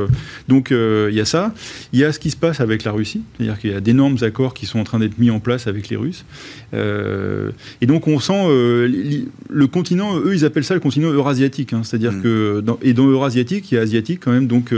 [0.47, 1.53] donc il y a ça.
[1.93, 3.21] Il y a ce qui se passe avec la Russie.
[3.35, 5.89] C'est-à-dire qu'il y a d'énormes accords qui sont en train d'être mis en place avec
[5.89, 6.25] les Russes.
[6.73, 11.73] et donc on sent le continent, eux ils appellent ça le continent eurasiatique.
[11.73, 11.81] Hein.
[11.83, 12.21] C'est-à-dire mm.
[12.23, 14.47] que dans, et dans eurasiatique, il y a asiatique quand même.
[14.47, 14.73] Donc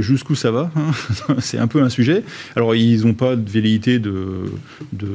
[0.00, 0.85] jusqu'où ça va hein.
[1.38, 2.22] c'est un peu un sujet.
[2.54, 4.44] Alors, ils n'ont pas de velléité de,
[4.92, 5.08] de,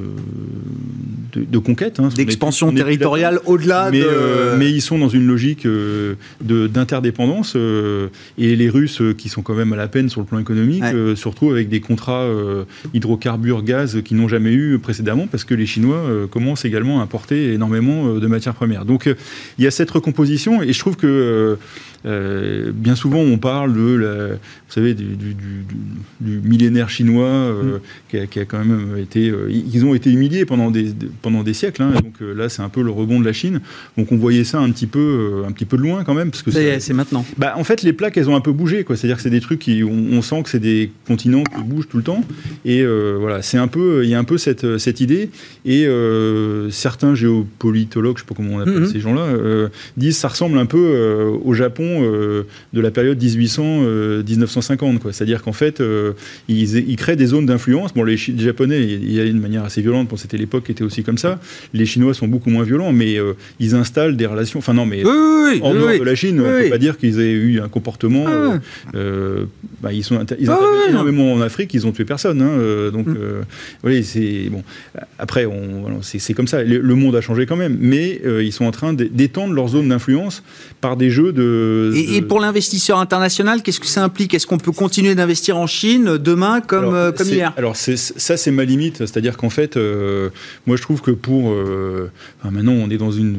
[1.36, 2.00] de, conquête.
[2.00, 4.06] Hein, D'expansion territoriale au-delà mais, de...
[4.08, 7.54] Euh, mais ils sont dans une logique euh, d'interdépendance.
[7.56, 8.08] Euh,
[8.38, 11.28] et les Russes, qui sont quand même à la peine sur le plan économique, se
[11.28, 12.28] retrouvent avec des contrats
[12.94, 17.54] hydrocarbures, gaz qu'ils n'ont jamais eu précédemment, parce que les Chinois commencent également à importer
[17.54, 18.86] énormément de matières premières.
[18.86, 19.10] Donc,
[19.58, 21.58] il y a cette recomposition, et je trouve que
[22.06, 25.36] euh, bien souvent, on parle de, la, vous savez, du,
[26.22, 27.78] millénaire chinois euh,
[28.14, 28.28] mm.
[28.28, 29.30] qui, a, quand même été.
[29.30, 31.84] Euh, ils ont été humiliés pendant des, pendant des siècles.
[31.84, 33.62] Hein, donc là, c'est un peu le rebond de la Chine.
[33.98, 36.44] Donc on voyait ça un petit peu, un petit peu de loin quand même, parce
[36.44, 37.26] que c'est maintenant.
[37.38, 38.86] Bah, en fait, les plaques, elles ont un peu bougé.
[38.88, 41.98] C'est-à-dire que c'est des trucs qui, on, sent que c'est des continents qui bougent tout
[41.98, 42.24] le temps.
[42.66, 45.30] Et voilà, c'est un peu, il y a un peu cette, cette idée.
[45.66, 45.88] Et
[46.72, 48.92] certains géopolitologues, je sais pas comment on appelle mm-hmm.
[48.92, 54.82] ces gens-là, disent ça ressemble un peu au Japon euh, de la période 1800-1950.
[54.82, 56.14] Euh, C'est-à-dire qu'en fait, euh,
[56.48, 57.94] ils, créent des zones d'influence.
[57.94, 61.04] Bon, les, Japonais y allaient de manière assez violente, bon, c'était l'époque qui était aussi
[61.04, 61.40] comme ça.
[61.74, 63.18] Les Chinois sont beaucoup moins violents, mais
[63.60, 64.60] ils installent des relations.
[64.60, 67.32] Enfin, non, mais en dehors de la Chine, on ne peut pas dire qu'ils aient
[67.32, 68.26] eu un comportement.
[68.28, 68.60] Ah.
[69.82, 72.42] Bah, ils sont ils ah, énormément en Afrique, ils ont tué personne.
[72.42, 74.04] Hein, donc, mm.
[74.04, 74.64] c'est bon.
[75.18, 75.48] Après,
[76.02, 76.64] c'est comme ça.
[76.64, 80.44] Le, monde a changé quand même, mais ils sont en train d'étendre leur zone d'influence
[80.82, 81.96] par des jeux de de.
[81.96, 84.34] Et, et pour l'investisseur international, qu'est-ce que ça implique?
[84.34, 87.54] Est-ce qu'on peut continuer d'investir en Chine demain comme, Alors, euh, comme hier?
[87.58, 88.98] Alors ça, c'est ma limite.
[89.00, 90.30] C'est-à-dire qu'en fait, euh,
[90.68, 91.52] moi, je trouve que pour.
[91.52, 92.10] euh,
[92.42, 93.38] enfin, maintenant, on est dans une,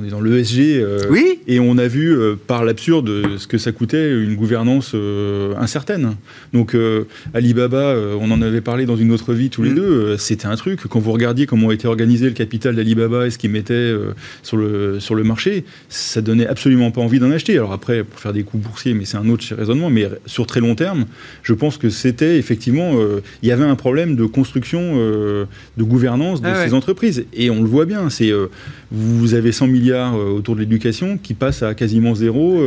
[0.00, 0.78] on est dans l'ESG.
[0.78, 4.34] euh, Oui Et on a vu euh, par l'absurde euh, ce que ça coûtait une
[4.36, 6.16] gouvernance euh, incertaine.
[6.52, 9.74] Donc euh, Alibaba, euh, on en avait parlé dans une autre vie tous les Mm.
[9.74, 9.82] deux.
[9.82, 10.80] euh, C'était un truc.
[10.88, 14.12] Quand vous regardiez comment était organisé le capital d'Alibaba et ce qu'ils mettaient euh,
[14.42, 17.52] sur le sur le marché, ça donnait absolument pas envie d'en acheter.
[17.54, 19.90] Alors après, pour faire des coups boursiers, mais c'est un autre raisonnement.
[19.90, 21.06] Mais sur très long terme,
[21.42, 25.44] je pense que c'était effectivement, euh, il y avait un problème de construction, euh,
[25.76, 26.76] de gouvernance de Ah ces ouais.
[26.76, 27.24] entreprises.
[27.32, 28.10] Et on le voit bien.
[28.10, 28.46] C'est euh,
[28.92, 32.62] vous avez 100 milliards autour de l'éducation qui passent à quasiment zéro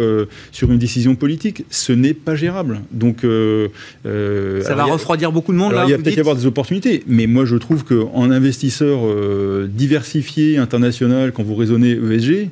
[0.51, 1.63] sur une décision politique.
[1.69, 2.81] Ce n'est pas gérable.
[2.91, 6.35] Donc, Ça va a- refroidir beaucoup de monde là il y a peut-être y avoir
[6.35, 8.99] des opportunités, mais moi je trouve qu'en investisseur
[9.67, 12.49] diversifié, international, quand vous raisonnez ESG,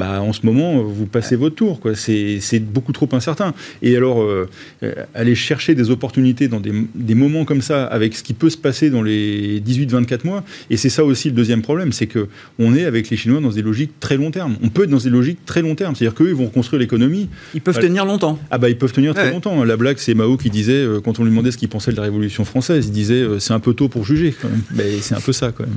[0.00, 1.78] bah, en ce moment, vous passez votre tour.
[1.78, 1.94] quoi.
[1.94, 3.52] C'est c'est beaucoup trop incertain.
[3.82, 4.48] Et alors, euh,
[4.82, 8.48] euh, aller chercher des opportunités dans des, des moments comme ça, avec ce qui peut
[8.50, 12.28] se passer dans les 18-24 mois, et c'est ça aussi le deuxième problème, c'est que
[12.58, 14.56] on est avec les Chinois dans des logiques très long terme.
[14.62, 15.94] On peut être dans des logiques très long terme.
[15.94, 17.28] C'est-à-dire qu'eux, ils vont reconstruire l'économie.
[17.54, 17.82] Ils peuvent Ouais.
[17.82, 18.38] tenir longtemps.
[18.50, 19.30] Ah bah ils peuvent tenir très Ouais.
[19.32, 19.62] longtemps.
[19.64, 21.96] La blague c'est Mao qui disait euh, quand on lui demandait ce qu'il pensait de
[21.96, 24.34] la Révolution française, il disait euh, c'est un peu tôt pour juger.
[24.40, 24.62] Quand même.
[24.74, 25.76] Mais c'est un peu ça quand même.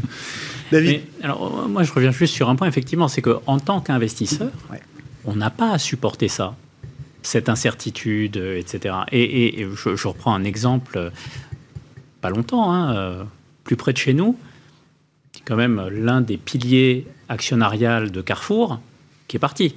[0.73, 3.79] David Mais, alors, euh, moi, je reviens juste sur un point, effectivement, c'est qu'en tant
[3.79, 4.81] qu'investisseur, Ouais.
[5.25, 6.55] on n'a pas à supporter ça,
[7.21, 8.95] cette incertitude, euh, etc.
[9.11, 11.09] Et, et- et je, je reprends un exemple, euh,
[12.21, 13.23] pas longtemps, hein, euh,
[13.63, 14.37] plus près de chez nous,
[15.31, 18.79] qui est quand même l'un des piliers actionnariales de Carrefour,
[19.27, 19.75] qui est parti.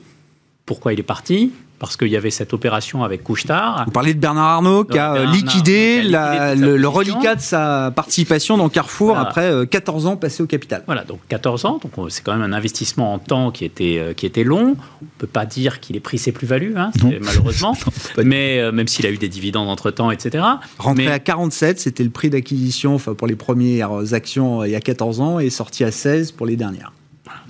[0.64, 1.52] Pourquoi il est parti?
[1.78, 3.84] Parce qu'il y avait cette opération avec Couchetard.
[3.84, 6.78] Vous parlez de Bernard Arnault qui a euh, Bernard liquidé, Arnault qui a la- liquidé
[6.78, 9.22] le, reliquat de sa participation dans Carrefour Voilà.
[9.22, 10.84] après euh, 14 ans passés au capital.
[10.86, 13.98] Voilà, donc 14 ans, donc on- c'est quand même un investissement en temps qui était,
[13.98, 14.74] euh, qui était long.
[15.02, 17.76] On ne peut pas dire qu'il ait pris ses plus-values, hein, malheureusement,
[18.24, 20.44] mais euh, même s'il a eu des dividendes entre-temps, etc.
[20.78, 24.76] Rentré Mais- à 47, c'était le prix d'acquisition pour les premières actions euh, il y
[24.76, 26.92] a 14 ans et sorti à 16 pour les dernières.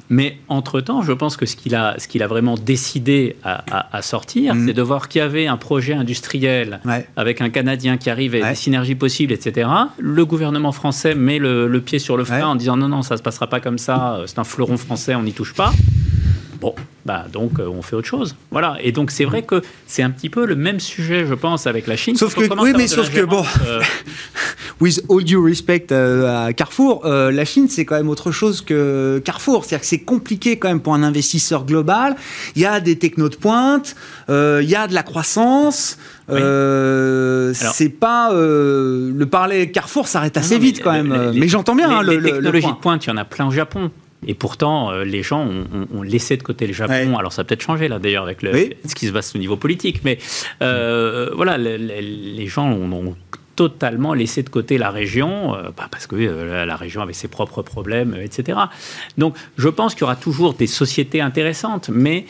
[0.09, 4.55] Mais entre-temps, je pense que ce qu'il a, a vraiment décidé à, à- à sortir,
[4.55, 4.67] Mhm.
[4.69, 7.07] c'est de voir qu'il y avait un projet industriel Ouais.
[7.17, 8.51] avec un Canadien qui arrive et Ouais.
[8.51, 9.69] des synergies possibles, etc.
[9.99, 12.43] Le gouvernement français met le, le pied sur le frein Ouais.
[12.45, 14.77] en disant non, non, ça ne se passera pas comme ça, euh, c'est un fleuron
[14.77, 15.73] français, on n'y touche pas.
[16.61, 18.35] Bon, bah donc euh, on fait autre chose.
[18.51, 18.77] Voilà.
[18.83, 21.87] Et donc c'est vrai que c'est un petit peu le même sujet, je pense, avec
[21.87, 22.17] la Chine.
[22.17, 23.45] Sauf que- oui, mais sauf que, bon.
[23.67, 23.81] euh,
[24.81, 28.61] With all due respect euh, à Carrefour, euh, la Chine c'est quand même autre chose
[28.63, 29.65] que Carrefour.
[29.65, 32.17] C'est-à-dire que c'est compliqué quand même pour un investisseur global.
[32.57, 33.95] Il y a des technos de pointe,
[34.29, 35.99] il y a de la croissance.
[36.29, 36.39] Oui.
[36.43, 41.31] Euh, c'est pas euh, le parler Carrefour s'arrête assez non, vite quand même.
[41.33, 42.73] les- mais j'entends bien les, hein, le, les le- le technologies point.
[42.73, 43.91] de pointe, il y en a plein au Japon.
[44.27, 46.93] Et pourtant, euh, les gens ont, ont- ont laissé de côté le Japon.
[46.93, 47.17] Ouais.
[47.19, 48.75] Alors, ça a peut-être changé, là, d'ailleurs, avec le- Oui.
[48.87, 50.01] ce qui se passe au niveau politique.
[50.05, 50.19] Mais
[50.63, 53.17] euh, voilà, le- le- les gens ont, ont
[53.55, 57.29] totalement laissé de côté la région, euh, bah, parce que euh, la- région avait ses
[57.29, 58.59] propres problèmes, euh, etc.
[59.17, 62.27] Donc, je pense qu'il y aura toujours des sociétés intéressantes, mais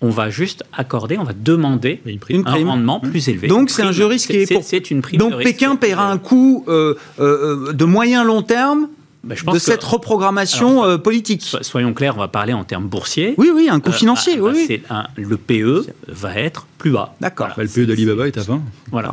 [0.00, 2.42] on va juste accorder, on va demander Une prime.
[2.42, 3.48] Une un rendement plus élevé.
[3.48, 5.50] Donc, c'est un jeu risqué C'est- pour- C'est une prime de Donc risque.
[5.50, 8.88] Pékin paiera un coût euh, euh, de moyen long terme
[9.24, 11.42] Bah, je pense de que- cette reprogrammation euh, politique.
[11.42, 13.34] So- Soyons clairs, on va parler en termes boursiers.
[13.36, 14.34] Oui, oui, un coût Euh, financier.
[14.38, 14.82] ah, oui, bah, oui.
[14.90, 17.14] un- le PE va être plus bas.
[17.20, 17.48] D'accord.
[17.56, 18.62] Bah, le PE d'Alibaba est à 20.
[18.92, 19.12] Voilà,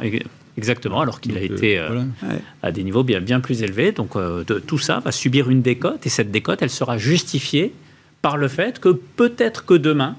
[0.57, 2.35] exactement, alors qu'il a euh, été euh, voilà.
[2.63, 3.91] à des niveaux bien, bien plus élevés.
[3.91, 7.73] Donc euh, de- tout ça va subir une décote, et cette décote, elle sera justifiée
[8.21, 10.15] par le fait que peut-être que demain,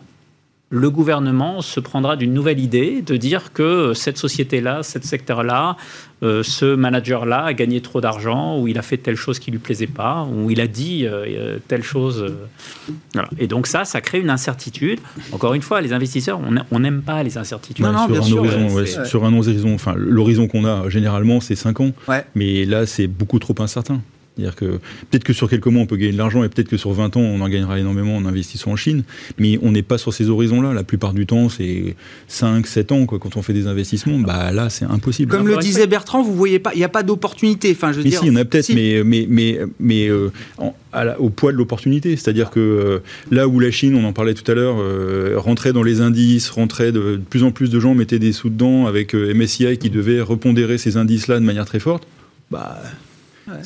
[0.70, 5.76] le gouvernement se prendra d'une nouvelle idée de dire que cette société-là, ce secteur-là,
[6.24, 9.58] euh, ce manager-là a gagné trop d'argent, ou il a fait telle chose qui lui
[9.60, 12.20] plaisait pas, ou il a dit euh, euh, telle chose.
[12.20, 13.28] euh, voilà.
[13.38, 14.98] Et donc ça, ça crée une incertitude.
[15.30, 16.40] Encore une fois, les investisseurs,
[16.72, 17.84] on n'aime pas les incertitudes.
[17.84, 20.48] Non, non, sur, bien un sûr, horizon, ouais, ouais, c'est- sur un horizon, enfin l'horizon
[20.48, 22.24] qu'on a généralement c'est 5 ans, Ouais.
[22.34, 24.00] mais là c'est beaucoup trop incertain.
[24.36, 24.66] C'est-à-dire que
[25.10, 27.16] peut-être que sur quelques mois on peut gagner de l'argent et peut-être que sur 20
[27.16, 29.02] ans on en gagnera énormément en investissant en Chine,
[29.38, 30.74] mais on n'est pas sur ces horizons-là.
[30.74, 31.96] La plupart du temps c'est
[32.28, 34.18] 5, 7 ans quoi, quand on fait des investissements.
[34.18, 35.30] Bah là c'est impossible.
[35.30, 37.70] Comme le disait Bertrand, vous voyez pas, il n'y a pas d'opportunité.
[37.72, 38.74] Enfin, je veux Mais dire, si, il y en a peut-être, si.
[38.74, 42.16] mais, mais, mais, mais euh, en- à la- au poids de l'opportunité.
[42.16, 42.98] C'est-à-dire que euh,
[43.30, 46.50] là où la Chine, on en parlait tout à l'heure, euh, rentrait dans les indices,
[46.50, 49.78] rentrait de, de plus en plus de gens mettaient des sous dedans avec euh, MSCI
[49.78, 52.06] qui devait repondérer ces indices-là de manière très forte,
[52.50, 52.82] bah.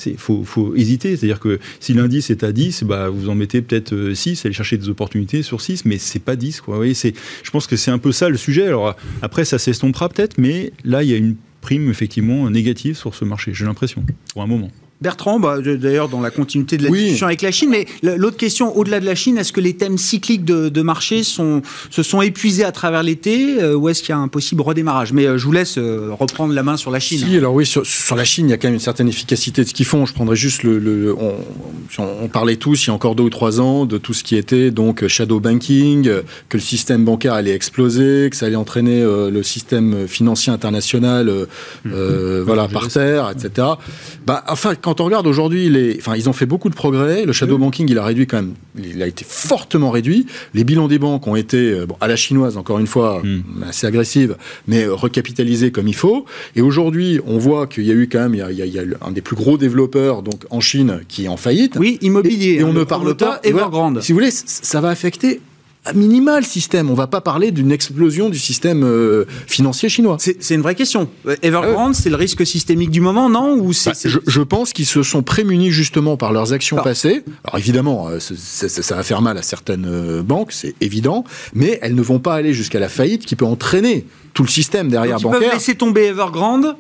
[0.06, 3.94] Il faut, hésiter, c'est-à-dire que si l'indice est à 10, bah, vous en mettez peut-être
[3.94, 6.60] euh, 6, aller chercher des opportunités sur 6, mais c'est pas 10.
[6.60, 6.74] Quoi.
[6.74, 8.66] Vous voyez, je pense que c'est un peu ça le sujet.
[8.66, 13.14] Alors après, ça s'estompera peut-être, mais là, il y a une prime effectivement négative sur
[13.14, 14.70] ce marché, j'ai l'impression, pour un moment.
[15.00, 18.76] Bertrand, bah, d'ailleurs dans la continuité de la discussion avec la Chine, mais l'autre question,
[18.76, 22.64] au-delà de la Chine, est-ce que les thèmes cycliques de, marché sont, se sont épuisés
[22.64, 25.14] à travers l'été euh, ou est-ce qu'il y a un possible redémarrage?
[25.14, 27.18] Mais euh, je vous laisse euh, reprendre la main sur la Chine.
[27.18, 29.68] Si, alors oui, sur, la Chine, il y a quand même une certaine efficacité de
[29.68, 30.04] ce qu'ils font.
[30.04, 31.14] Je prendrais juste le...
[31.18, 31.34] on,
[31.98, 34.36] on, parlait tous, il y a encore deux ou trois ans, de tout ce qui
[34.36, 36.10] était donc shadow banking,
[36.48, 41.46] que le système bancaire allait exploser, que ça allait entraîner le système financier international
[41.84, 41.90] mmh.
[42.44, 43.68] voilà, par terre, etc.
[44.26, 45.98] Bah, enfin, quand quand on regarde aujourd'hui, les...
[45.98, 47.24] enfin, ils ont fait beaucoup de progrès.
[47.24, 50.26] Le shadow banking, il a réduit quand même, il a été fortement réduit.
[50.53, 53.62] Les bilans des banques ont été, euh, bon, à la chinoise, encore une fois, hmm.
[53.68, 54.35] assez agressive,
[54.66, 56.24] mais recapitalisés comme il faut.
[56.57, 59.20] Et aujourd'hui, on voit qu'il y a eu quand même, il y a, un des
[59.20, 61.76] plus gros développeurs donc en Chine qui est en faillite.
[61.79, 62.55] Oui, immobilier.
[62.55, 63.38] Et, on ne parle pas.
[63.44, 64.00] Evergrande.
[64.03, 65.40] si vous voulez, ça va affecter
[65.84, 66.90] à minima le système.
[66.90, 70.16] On va pas parler d'une explosion du système euh, financier chinois.
[70.18, 71.08] C'est une vraie question.
[71.42, 75.02] Evergrande, c'est le risque systémique du moment, non Ou bah, je, je, pense qu'ils se
[75.02, 76.82] sont prémunis justement par leurs actions ah.
[76.82, 77.24] passées.
[77.44, 81.94] Alors évidemment, euh, ça, va faire mal à certaines euh, banques, c'est évident, mais elles
[81.94, 85.32] ne vont pas aller jusqu'à la faillite qui peut entraîner tout le système derrière Donc,
[85.32, 85.40] bancaire.
[85.40, 86.76] Ils peuvent laisser tomber Evergrande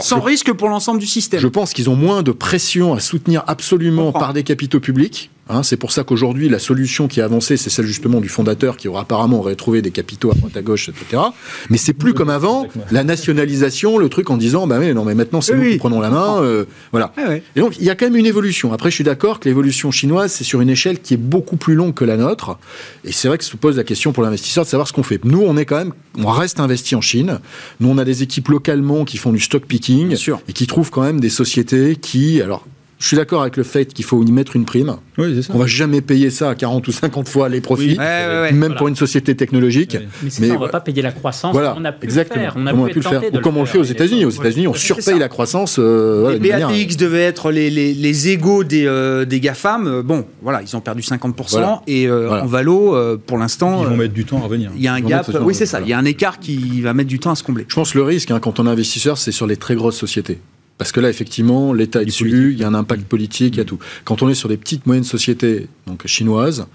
[0.00, 1.40] sans risque pour l'ensemble du système.
[1.40, 5.62] Je pense qu'ils ont moins de pression à soutenir absolument par des capitaux publics Hein,
[5.62, 8.88] c'est pour ça qu'aujourd'hui, la solution qui est avancée, c'est celle justement du fondateur qui
[8.88, 11.22] aura apparemment retrouvé des capitaux à droite à gauche, etc.
[11.68, 15.14] Mais c'est plus comme avant, la nationalisation, le truc en disant, bah oui, non, mais
[15.14, 17.12] maintenant c'est nous qui prenons la main, euh, voilà.
[17.16, 18.72] Ah Et donc il y a quand même une évolution.
[18.72, 21.74] Après, je suis d'accord que l'évolution chinoise, c'est sur une échelle qui est beaucoup plus
[21.74, 22.58] longue que la nôtre.
[23.04, 25.22] Et c'est vrai que se pose la question pour l'investisseur de savoir ce qu'on fait.
[25.24, 27.40] Nous, on est quand même, on reste investi en Chine.
[27.80, 30.16] Nous, on a des équipes localement qui font du stock picking
[30.48, 32.66] et qui trouvent quand même des sociétés qui, alors
[32.98, 34.96] je suis d'accord avec le fait qu'il faut y mettre une prime.
[35.18, 35.52] Oui, ça.
[35.54, 38.96] On va jamais payer ça à 40 ou 50 fois les profits, même pour une
[38.96, 39.96] société technologique.
[40.00, 41.52] Mais, mais ça, on ne va pas payer la croissance.
[41.52, 42.44] Voilà, on a pu exactement.
[42.44, 42.54] Le faire.
[42.56, 43.22] On a, pu, le faire.
[43.32, 44.24] Ou comme on le fait aux États-Unis.
[44.24, 45.76] Aux États-Unis, on surpaye la croissance.
[45.78, 49.86] Euh, les BATX devaient être les, les, les égaux des, euh, des GAFAM.
[49.86, 51.80] Euh, bon, voilà, ils ont perdu 50%.
[51.86, 53.82] Et euh, en Valo, pour l'instant.
[53.82, 54.70] Ils vont mettre du temps à revenir.
[54.76, 55.28] Il y a un gap.
[55.42, 55.80] Oui, c'est ça.
[55.80, 57.64] Il y a un écart qui va mettre du temps à se combler.
[57.68, 59.96] Je pense que le risque, hein, quand on est investisseur, c'est sur les très grosses
[59.96, 60.38] sociétés.
[60.78, 63.60] Parce que là, effectivement, l'État est dessus, il y a un impact politique, il y
[63.60, 63.78] a tout.
[64.04, 66.66] Quand on est sur des petites, moyennes sociétés donc chinoises,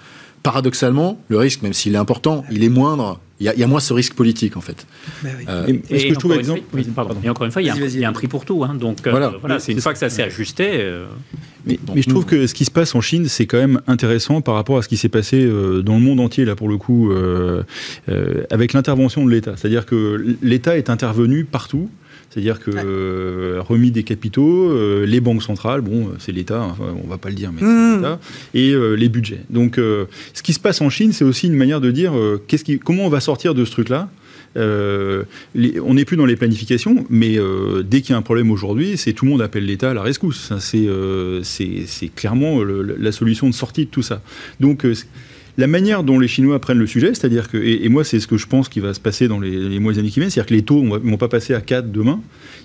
[0.43, 3.19] paradoxalement, le risque, même s'il est important, il est moindre.
[3.41, 4.85] Il y, a, moins ce risque politique, en fait.
[5.89, 8.65] et, encore une fois, il y, a un, prix pour tout.
[8.65, 8.75] Hein.
[8.75, 10.71] donc euh, voilà, c'est une fois que ça s'est ajusté.
[10.73, 11.05] Euh,
[11.65, 14.55] mais, je trouve que ce qui se passe en Chine, c'est quand même intéressant par
[14.55, 17.13] rapport à ce qui s'est passé euh, dans le monde entier, là, pour le coup,
[18.51, 19.53] avec l'intervention de l'État.
[19.55, 21.89] C'est-à-dire que l'État est intervenu partout.
[22.29, 27.07] C'est-à-dire que euh, remis des capitaux, euh, les banques centrales, bon, c'est l'État, enfin, on
[27.07, 27.95] va pas le dire, mais c'est mmh.
[27.95, 28.19] l'État,
[28.53, 29.41] et euh, les budgets.
[29.49, 32.13] Donc, ce qui se passe en Chine, c'est aussi une manière de dire
[32.47, 34.09] qu'est-ce qui, comment on va sortir de ce truc-là.
[34.55, 37.37] on n'est plus dans les planifications, mais
[37.83, 40.03] dès qu'il y a un problème aujourd'hui, c'est tout le monde appelle l'État à la
[40.03, 40.53] rescousse.
[40.59, 44.21] C'est clairement la solution de sortie de tout ça.
[44.59, 44.85] Donc
[45.59, 48.37] la manière dont les Chinois prennent le sujet, c'est-à-dire que, et, moi c'est ce que
[48.37, 50.53] je pense qui va se passer dans les, mois et années qui viennent, c'est-à-dire que
[50.53, 52.21] les taux ne vont pas passer à 4 demain,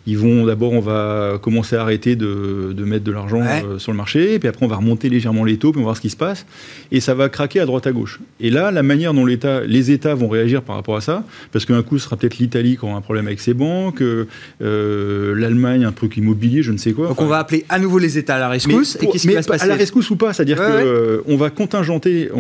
[0.07, 3.97] ils vont d'abord, on va commencer à arrêter de, mettre de l'argent euh, sur le
[3.97, 6.11] marché, puis après on va remonter légèrement les taux, puis on va voir ce qui
[6.11, 6.47] se passe,
[6.93, 8.21] et ça va craquer à droite à gauche.
[8.39, 11.83] Et là, la manière dont les États vont réagir par rapport à ça, parce qu'un
[11.83, 15.93] coup ce sera peut-être l'Italie qui aura un problème avec ses banques, euh, l'Allemagne un
[15.93, 17.09] truc immobilier, je ne sais quoi.
[17.09, 18.97] Donc on va appeler à nouveau les États à la rescousse.
[19.01, 21.51] et qu'est-ce qui va se passer À la rescousse ou pas, c'est-à-dire qu'on euh, va
[21.51, 22.31] contingenter,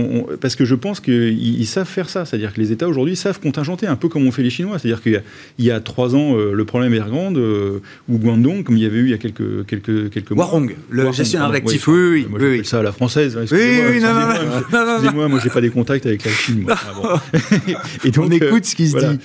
[0.44, 3.86] parce que je pense qu'ils savent faire ça, c'est-à-dire que les États aujourd'hui savent contingenter,
[3.86, 5.22] un peu comme on fait les Chinois, c'est-à-dire qu'il
[5.58, 7.80] y, a trois ans, le problème est grand euh,
[8.10, 10.44] ou Guangdong, comme il y avait eu il y a quelques, quelques, quelques mois.
[10.44, 12.26] Warong, le gestionnaire d'actifs, oui, oui.
[12.28, 13.38] Moi, oui, ça à la française.
[13.38, 14.94] Hein, oui, oui, non, non, non.
[14.96, 16.60] Excusez-moi, moi, j'ai pas des contacts avec la Chine.
[16.60, 16.74] Moi.
[16.76, 17.22] Ah,
[18.04, 19.18] et donc, On écoute ce qui se dit.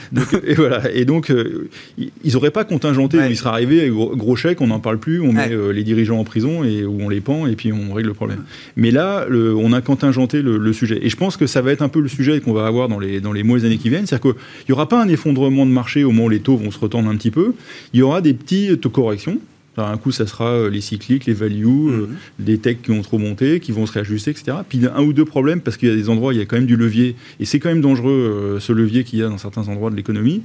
[0.46, 0.90] et voilà.
[0.94, 3.18] Et donc, euh, ils n'auraient pas contingenté.
[3.30, 6.20] Il serait arrivé, gros, gros chèque, on n'en parle plus, on met euh, les dirigeants
[6.20, 8.44] en prison et où on les pend et puis on règle le problème.
[8.76, 11.00] Mais là, on a contingenté le, sujet.
[11.02, 13.00] Et je pense que ça va être un peu le sujet qu'on va avoir dans
[13.00, 14.06] les, dans les mois et années qui viennent.
[14.06, 16.72] C'est-à-dire qu'il n'y aura pas un effondrement de marché au moment où les taux vont
[16.72, 17.54] se retendre un petit peu.
[17.94, 19.40] Il y aura des petites corrections.
[19.78, 22.16] un coup, ça sera euh, les cycliques, les values, euh, mhm.
[22.46, 24.58] les techs qui vont trop monter, qui vont se réajuster, etc.
[24.68, 26.58] Puis un ou deux problèmes, parce qu'il y a des endroits, il y a quand
[26.58, 29.38] même du levier, et c'est quand même dangereux, euh, ce levier qu'il y a dans
[29.38, 30.42] certains endroits de l'économie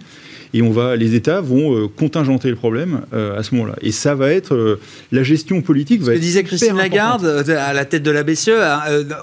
[0.54, 3.74] et on va, les États vont euh, contingenter le problème euh, à ce moment-là.
[3.82, 4.80] Et ça va être euh,
[5.12, 6.00] la gestion politique.
[6.04, 8.50] Ce que disait Christine Lagarde à la tête de la BCE,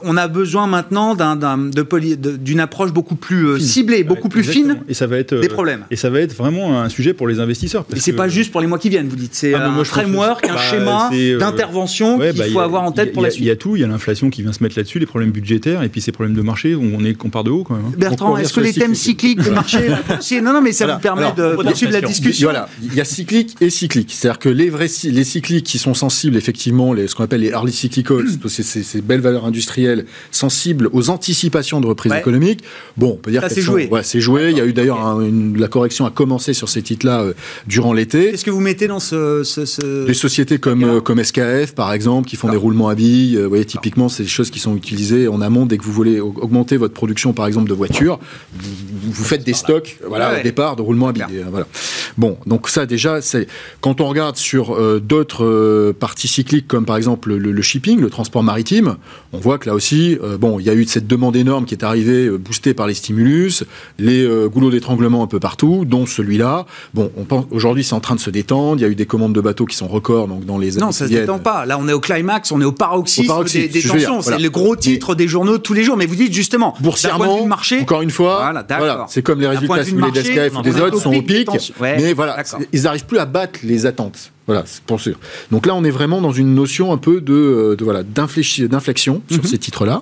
[0.03, 4.79] on a besoin maintenant d'une approche beaucoup plus ciblée, beaucoup plus fine.
[4.87, 5.85] Et ça va être des problèmes.
[5.91, 7.85] Et ça va être vraiment un sujet pour les investisseurs.
[7.95, 9.33] et c'est pas juste pour les mois qui viennent, vous dites.
[9.33, 12.83] C'est ah, un framework, un Bah, schéma euh, d'intervention Ouais, qu'il bah, faut a- avoir
[12.83, 14.41] en tête a- pour la suite Il y a tout, il y a l'inflation qui
[14.41, 17.13] vient se mettre là-dessus, les problèmes budgétaires et puis ces problèmes de marché on est
[17.13, 17.85] qu'on part de haut quand même.
[17.85, 17.93] hein.
[17.97, 19.39] Bertrand, on est-ce que les thèmes cyclique.
[19.41, 20.95] cycliques de marché Non, non, mais ça Voilà.
[20.97, 22.47] vous permet Alors, de poursuivre la discussion.
[22.49, 24.11] Voilà, il y a cyclique et cyclique.
[24.13, 27.49] C'est-à-dire que les vrais les cycliques qui sont sensibles, effectivement, les, ce qu'on appelle les
[27.49, 32.19] early cyclicals, tous ces, ces- ces belles valeurs industrielles sensibles aux anticipations de reprise Ouais.
[32.19, 32.61] économique.
[32.97, 33.87] Bon, on peut dire qu'elles c'est joué.
[33.89, 34.49] Ouais, c'est joué.
[34.51, 37.33] Il y a eu d'ailleurs un- la correction a commencé sur ces titres-là euh,
[37.67, 38.31] durant l'été.
[38.31, 39.43] Qu'est-ce que vous mettez dans ce.
[39.43, 42.95] ce- ce- Des sociétés comme, euh, comme SKF, par exemple, qui font des roulements à
[42.95, 45.83] billes, euh, vous voyez, typiquement, c'est des choses qui sont utilisées en amont dès que
[45.83, 48.19] vous voulez au- augmenter votre production, par exemple, de voitures.
[48.53, 50.39] Vous, vous faites des stocks, voilà, Ouais.
[50.39, 51.00] au départ, de roulements
[51.49, 51.67] Voilà.
[52.17, 53.47] Bon, donc ça, déjà, c'est
[53.79, 57.99] quand on regarde sur euh, d'autres euh, parties cycliques, comme par exemple le, le shipping,
[57.99, 58.97] le transport maritime,
[59.33, 61.73] on voit que là aussi, euh, bon, il y a eu cette demande énorme qui
[61.75, 63.63] est arrivée, boostée par les stimulus,
[63.99, 66.65] les goulots d'étranglement un peu partout, dont celui-là.
[66.93, 68.77] Bon, on pense aujourd'hui, c'est en train de se détendre.
[68.79, 70.91] Il y a eu des commandes de bateaux qui sont records, donc dans les Non,
[70.91, 71.65] ça qui se détend pas.
[71.65, 74.19] Là, on est au climax, on est au paroxysme, Au paroxysme, des, des tensions.
[74.19, 74.37] voilà.
[74.37, 75.97] C'est le gros titre des journaux tous les jours.
[75.97, 78.85] Mais vous dites justement, d'un point de Boursièrement, vue marché, encore une fois, Voilà, d'accord.
[78.85, 80.81] voilà, c'est comme les résultats point de si vue vous voulez marché, d'SKF ou des
[80.81, 81.49] autres sont au pic.
[81.79, 82.37] Ouais, mais voilà,
[82.71, 84.31] ils n'arrivent plus à battre les attentes.
[84.47, 85.17] Voilà, c'est pour sûr.
[85.51, 89.21] Donc là, on est vraiment dans une notion un peu de, euh, de voilà d'inflexion
[89.29, 89.45] sur Mhm.
[89.49, 90.01] ces titres-là.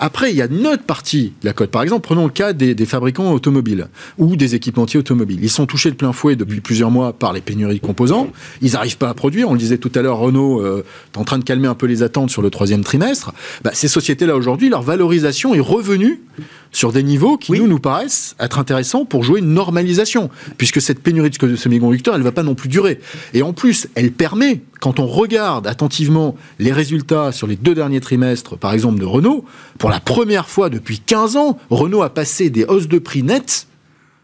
[0.00, 1.70] Après, il y a une autre partie de la cote.
[1.70, 5.40] Par exemple, prenons le cas des, des fabricants automobiles ou des équipementiers automobiles.
[5.42, 8.28] Ils sont touchés de plein fouet depuis plusieurs mois par les pénuries de composants.
[8.62, 9.48] Ils n'arrivent pas à produire.
[9.50, 11.86] On le disait tout à l'heure, Renault euh, est en train de calmer un peu
[11.86, 13.32] les attentes sur le troisième trimestre.
[13.64, 16.20] Bah, ces sociétés-là aujourd'hui, leur valorisation est revenue
[16.74, 17.58] sur des niveaux qui Oui.
[17.60, 22.20] nous nous paraissent être intéressants pour jouer une normalisation, puisque cette pénurie de semi-conducteurs, elle
[22.20, 22.98] ne va pas non plus durer.
[23.34, 28.00] Et en plus, elle permet, quand on regarde attentivement les résultats sur les deux derniers
[28.00, 29.44] trimestres, par exemple de Renault,
[29.78, 33.66] pour la première fois depuis 15 ans, Renault a passé des hausses de prix nettes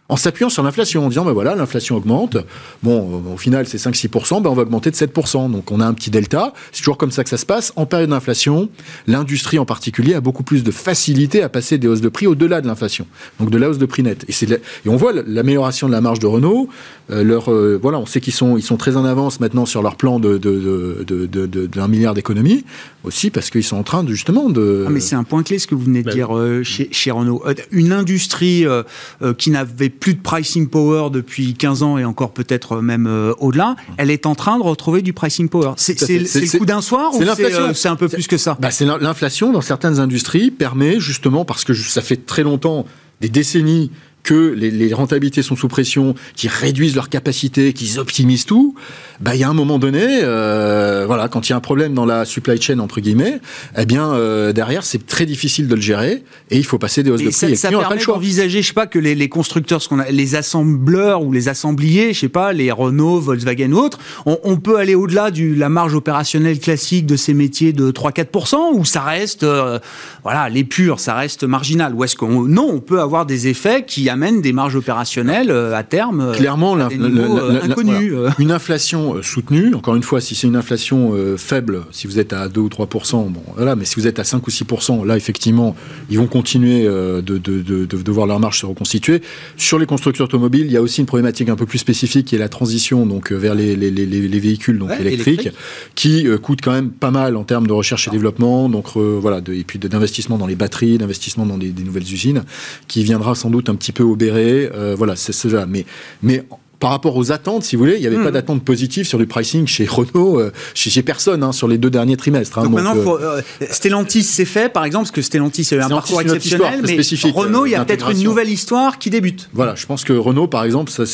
[0.08, 2.36] en s'appuyant sur l'inflation, en disant, ben voilà, l'inflation augmente,
[2.82, 5.86] bon, euh, au final c'est 5-6%, ben on va augmenter de 7%, donc on a
[5.86, 7.72] un petit delta, c'est toujours comme ça que ça se passe.
[7.76, 8.70] En période d'inflation,
[9.06, 12.60] l'industrie en particulier a beaucoup plus de facilité à passer des hausses de prix au-delà
[12.60, 13.06] de l'inflation,
[13.38, 14.24] donc de la hausse de prix nette.
[14.28, 16.68] Et, la- et on voit l'amélioration de la marge de Renault,
[17.10, 19.82] euh, leur, euh, voilà, on sait qu'ils sont, ils sont très en avance maintenant sur
[19.82, 22.64] leur plan de, de, de, de, de- d'un milliard d'économies,
[23.04, 24.84] aussi parce qu'ils sont en train de, justement de...
[24.86, 26.88] Ah, mais c'est un point clé ce que vous venez de Bah dire euh, chez,
[26.92, 27.42] chez Renault.
[27.72, 28.82] Une industrie euh,
[29.22, 33.06] euh, qui n'avait plus de pricing power depuis 15 ans et encore peut-être euh, même
[33.06, 35.72] euh, au-delà, elle est en train de retrouver du pricing power.
[35.76, 38.56] C'est le coup d'un soir ou c'est euh, c'est un peu plus que ça?
[38.60, 42.86] Bah, c'est l'in- l'inflation dans certaines industries permet justement parce que ça fait très longtemps,
[43.20, 43.90] des décennies
[44.24, 48.74] que les, les rentabilités sont sous pression, qui réduisent leur capacité, qu'ils optimisent tout,
[49.20, 51.92] bah il y a un moment donné, euh, voilà, quand il y a un problème
[51.94, 53.40] dans la supply chain entre guillemets,
[53.76, 57.10] eh bien euh, derrière c'est très difficile de le gérer et il faut passer des
[57.10, 57.34] hausses de Et prix.
[57.34, 60.10] ça, et ça permet d'envisager, je sais pas, que les, les constructeurs, ce qu'on a,
[60.10, 64.56] les assembleurs ou les assembliers, je sais pas, les Renault, Volkswagen ou autres, on, on
[64.56, 69.02] peut aller au-delà de la marge opérationnelle classique de ces métiers de 3-4% ou ça
[69.02, 69.78] reste, euh,
[70.22, 71.94] voilà, les purs, ça reste marginal.
[71.94, 75.74] Ou est-ce qu'on, non, on peut avoir des effets qui amènent des marges opérationnelles euh,
[75.74, 78.12] à terme Clairement, à l'inf- des niveaux, la- la- la- inconnus.
[78.12, 78.34] voilà.
[78.38, 82.18] Une inflation euh, soutenue, encore une fois, si c'est une inflation euh, faible, si vous
[82.18, 84.64] êtes à 2 ou 3 bon, voilà, mais si vous êtes à 5 ou 6
[85.04, 85.74] là, effectivement,
[86.10, 89.22] ils vont continuer euh, de, de, de, de, voir leur marge se reconstituer.
[89.56, 92.34] Sur les constructeurs automobiles, il y a aussi une problématique un peu plus spécifique qui
[92.34, 95.50] est la transition donc euh, vers les, les, les, les véhicules donc Ouais, électriques,
[95.94, 99.18] qui euh, coûtent quand même pas mal en termes de recherche et développement, donc euh,
[99.20, 102.42] voilà, et puis d'investissement dans les batteries, d'investissement dans des, nouvelles usines,
[102.86, 104.68] qui viendra sans doute un petit peu obérer.
[104.74, 105.66] euh, voilà, c'est cela.
[105.66, 105.84] Mais,
[106.22, 106.44] mais
[106.80, 109.26] par rapport aux attentes, si vous voulez, il n'y avait pas d'attente positive sur du
[109.26, 112.58] pricing chez Renault, euh, chez, chez personne, hein, sur les deux derniers trimestres.
[112.58, 112.62] hein.
[112.62, 115.74] Donc, Donc, maintenant, euh, faut, euh, Stellantis c'est fait, par exemple, parce que Stellantis a
[115.76, 116.98] eu un parcours exceptionnel, mais
[117.32, 119.48] Renault, il y a peut-être une nouvelle histoire qui débute.
[119.52, 121.04] Voilà, je pense que Renault, par exemple, ça,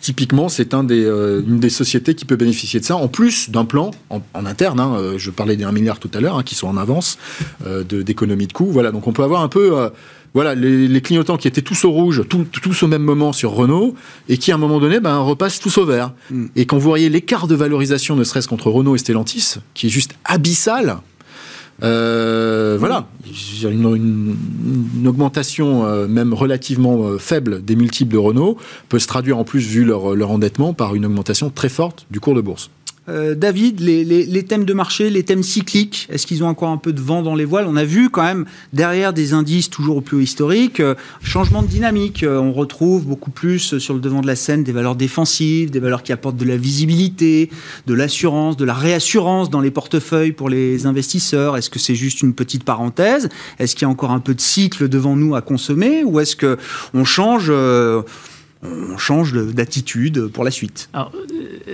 [0.00, 3.50] typiquement, c'est un des, euh, une des sociétés qui peut bénéficier de ça, en plus
[3.50, 4.80] d'un plan en, en interne.
[4.80, 7.18] hein, je parlais des 1 milliard tout à l'heure, hein, qui sont en avance
[7.66, 8.70] euh, de- d'économie de, coûts.
[8.70, 9.90] Voilà, donc on peut avoir un peu, euh,
[10.34, 13.50] voilà, les, les clignotants qui étaient tous au rouge, tout- tous au même moment sur
[13.52, 13.94] Renault,
[14.28, 16.12] et qui à un moment donné, ben, repassent tous au vert.
[16.30, 16.46] Mm.
[16.56, 19.90] Et quand vous voyez l'écart de valorisation, ne serait-ce qu'entre Renault et Stellantis, qui est
[19.90, 20.98] juste abyssal.
[21.82, 23.06] euh, voilà,
[23.64, 24.36] une, une-
[25.00, 28.58] une augmentation euh, même relativement euh, faible des multiples de Renault
[28.90, 32.20] peut se traduire en plus, vu leur, leur endettement, par une augmentation très forte du
[32.20, 32.70] cours de bourse.
[33.08, 36.92] Euh, David, les, thèmes de marché, les thèmes cycliques, est-ce qu'ils ont encore un peu
[36.92, 37.66] de vent dans les voiles?
[37.66, 41.62] On a vu quand même derrière des indices toujours au plus haut historique, euh, changement
[41.62, 42.22] de dynamique.
[42.22, 45.80] Euh, on retrouve beaucoup plus sur le devant de la scène des valeurs défensives, des
[45.80, 47.50] valeurs qui apportent de la visibilité,
[47.86, 51.56] de l'assurance, de la réassurance dans les portefeuilles pour les investisseurs.
[51.56, 53.28] Est-ce que c'est juste une petite parenthèse?
[53.58, 56.04] Est-ce qu'il y a encore un peu de cycle devant nous à consommer?
[56.04, 56.58] Ou est-ce que
[56.92, 57.50] on change
[58.62, 61.04] on change de- d'attitude pour la suite euh,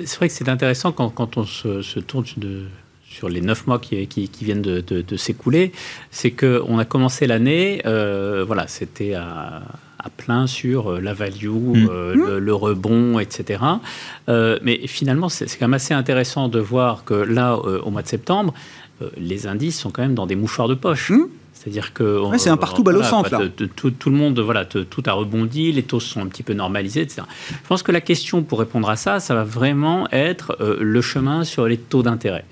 [0.05, 2.65] c'est vrai que c'est intéressant quand, quand on se, se tourne de,
[3.09, 5.73] sur les neuf mois qui, qui, qui viennent de, de, de s'écouler,
[6.11, 9.63] c'est qu'on a commencé l'année, euh, voilà, c'était à,
[9.99, 11.89] à, plein sur euh, la value, mmh.
[11.91, 13.63] euh, le, le, rebond, etc.
[14.29, 18.03] Euh, mais finalement, c'est quand même assez intéressant de voir que là, euh, au mois
[18.03, 18.53] de septembre,
[19.01, 21.11] euh, les indices sont quand même dans des mouchoirs de poche.
[21.11, 21.25] Mmh.
[21.67, 23.29] C'est-à-dire que ouais, c'est un partout balle au centre.
[23.29, 23.41] Là.
[23.75, 27.01] Tout, tout, le monde, voilà, tout a rebondi, les taux sont un petit peu normalisés,
[27.01, 27.23] etc.
[27.51, 31.01] Je pense que la question pour répondre à ça, ça va vraiment être euh, le
[31.01, 32.45] chemin sur les taux d'intérêt.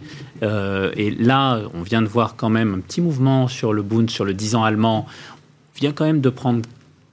[0.42, 4.10] Euh, et là, on vient de voir quand même un petit mouvement sur le Bund,
[4.10, 5.06] sur le 10 ans allemand.
[5.06, 6.62] On vient quand même de prendre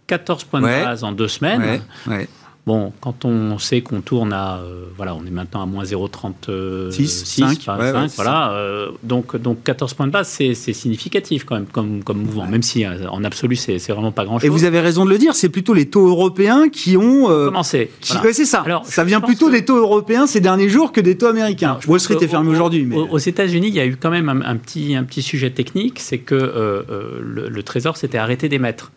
[0.07, 0.83] 14 points de ouais.
[0.83, 1.81] base en deux semaines.
[2.07, 2.27] Ouais.
[2.71, 7.65] Bon, quand on sait qu'on tourne à, euh, voilà, on est maintenant à moins 0,36,
[7.65, 11.65] par ouais, 5, voilà, euh, donc, donc 14 points de base, c'est significatif quand même
[11.65, 12.49] comme, comme mouvement, ouais.
[12.49, 14.45] même si euh, en absolu, c'est vraiment pas grand-chose.
[14.45, 17.29] Et vous avez raison de le dire, c'est plutôt les taux européens qui ont...
[17.29, 17.91] Euh, Commencé.
[18.07, 18.31] Voilà.
[18.31, 18.61] c'est ça.
[18.61, 19.51] Alors, ça vient plutôt que...
[19.51, 21.77] des taux européens ces derniers jours que des taux américains.
[21.89, 22.85] Wall Street est fermé aujourd'hui.
[22.85, 22.95] Mais...
[22.95, 25.99] Aux États-Unis, il y a eu quand même un, un, petit, un petit sujet technique,
[25.99, 28.93] c'est que le, le Trésor s'était arrêté d'émettre.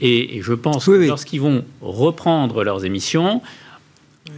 [0.00, 1.06] Et, et, je pense oui, que oui.
[1.08, 3.42] lorsqu'ils vont reprendre leurs émissions,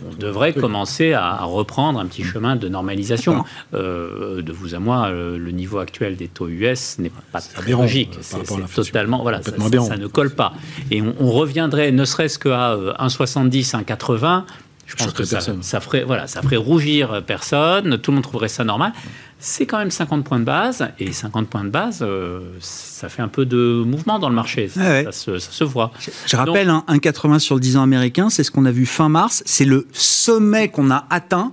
[0.09, 3.45] on devrait commencer à, reprendre un petit chemin de normalisation.
[3.75, 7.73] Euh, de vous à moi, euh, le niveau actuel des taux US n'est pas très
[7.73, 8.19] logique.
[8.21, 8.43] C'est
[8.75, 10.55] totalement, voilà, ça, ça, ça, ne colle pas.
[10.91, 14.45] Et on, on reviendrait, ne serait-ce qu'à 1,70, euh, 1,80.
[14.87, 18.49] Je pense que ça, ça, ferait, voilà, ça ferait rougir personne, tout le monde trouverait
[18.49, 18.93] ça normal.
[19.45, 23.23] C'est quand même 50 points de base, et 50 points de base, euh, ça fait
[23.23, 25.03] un peu de mouvement dans le marché, ça, ouais.
[25.03, 25.91] ça, se, ça se, voit.
[25.99, 28.71] Je, je rappelle, Donc, hein, 1,80 sur le 10 ans américain, c'est ce qu'on a
[28.71, 31.53] vu fin mars, c'est le sommet qu'on a atteint,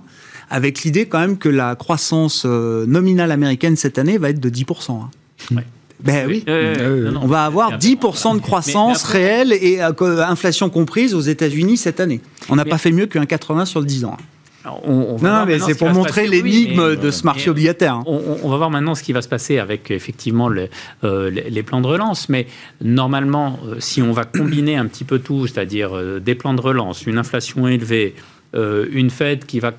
[0.50, 4.50] avec l'idée quand même que la croissance euh, nominale américaine cette année va être de
[4.50, 4.92] 10%.
[4.92, 5.10] Hein.
[5.50, 5.66] Ouais.
[5.98, 9.52] Ben oui, euh, non, non, on va avoir 10% de croissance mais, mais après, réelle
[9.52, 12.20] et euh, inflation comprise aux États-Unis cette année.
[12.48, 14.16] On n'a pas fait mieux qu'un 80 sur le 10 ans.
[14.64, 17.94] Alors, on, on non, mais c'est pour montrer l'énigme oui, de ce marché obligataire.
[17.94, 18.04] Hein.
[18.06, 20.68] On, on, va voir maintenant ce qui va se passer avec effectivement le,
[21.04, 22.28] euh, les plans de relance.
[22.28, 22.46] Mais
[22.82, 26.60] normalement, euh, si on va combiner un petit peu tout, c'est-à-dire euh, des plans de
[26.60, 28.14] relance, une inflation élevée,
[28.54, 29.72] euh, une Fed qui va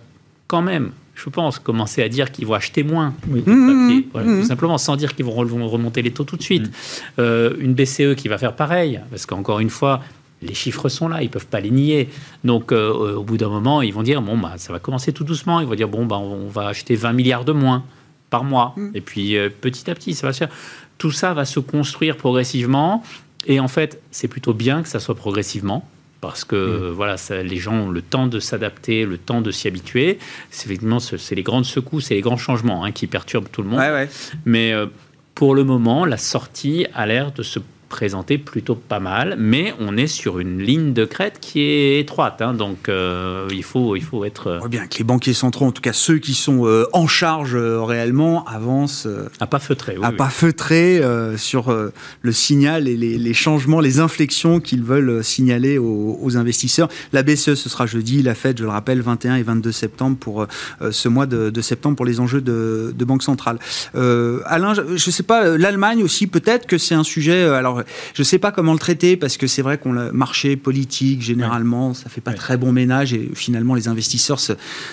[0.47, 0.91] quand même
[1.23, 3.13] je pense, commencer à dire qu'ils vont acheter moins.
[3.29, 3.43] Oui.
[3.45, 4.41] Mmh, voilà, mmh.
[4.41, 6.67] Tout simplement, sans dire qu'ils vont remonter les taux tout de suite.
[6.67, 6.71] Mmh.
[7.19, 10.01] Euh, une BCE qui va faire pareil, parce qu'encore une fois,
[10.41, 12.09] les chiffres sont là, ils ne peuvent pas les nier.
[12.43, 15.23] Donc, euh, au bout d'un moment, ils vont dire, bon, bah, ça va commencer tout
[15.23, 15.59] doucement.
[15.59, 17.83] Ils vont dire, bon, bah, on va acheter 20 milliards de moins
[18.29, 18.75] par mois.
[18.93, 20.49] Et puis, euh, petit à petit, ça va se faire.
[20.97, 23.03] Tout ça va se construire progressivement.
[23.45, 25.87] Et en fait, c'est plutôt bien que ça soit progressivement
[26.21, 26.91] parce que mmh.
[26.91, 30.19] voilà, ça, les gens ont le temps de s'adapter, le temps de s'y habituer.
[30.51, 33.69] C'est effectivement c'est les grandes secousses et les grands changements hein, qui perturbent tout le
[33.69, 33.79] monde.
[33.79, 34.09] Ouais, ouais.
[34.45, 34.85] Mais euh,
[35.33, 37.57] pour le moment, la sortie a l'air de se
[37.91, 42.41] présenté plutôt pas mal, mais on est sur une ligne de crête qui est étroite,
[42.41, 44.59] hein, donc euh, il, faut, il faut être...
[44.63, 47.53] On bien que les banquiers centraux, en tout cas ceux qui sont euh, en charge
[47.53, 49.09] euh, réellement, avancent...
[49.41, 49.97] à pas feutrer.
[49.97, 50.15] Oui, à oui.
[50.15, 51.01] pas feutrer
[51.35, 51.75] sur
[52.21, 56.87] le signal et les, les, changements, les inflexions qu'ils veulent signaler aux, aux, investisseurs.
[57.11, 60.47] La BCE, ce sera jeudi, la Fed, je le rappelle, 21 et 22 septembre pour
[60.91, 63.59] ce mois de, de, septembre pour les enjeux de, de Banque centrale.
[63.93, 67.43] Alain, je ne sais pas, l'Allemagne aussi, peut-être que c'est un sujet...
[67.43, 67.80] alors
[68.13, 71.21] je ne sais pas comment le traiter parce que c'est vrai qu'on le marché politique
[71.21, 71.95] généralement ouais.
[71.95, 72.38] ça fait pas ouais.
[72.38, 74.39] très bon ménage et finalement les investisseurs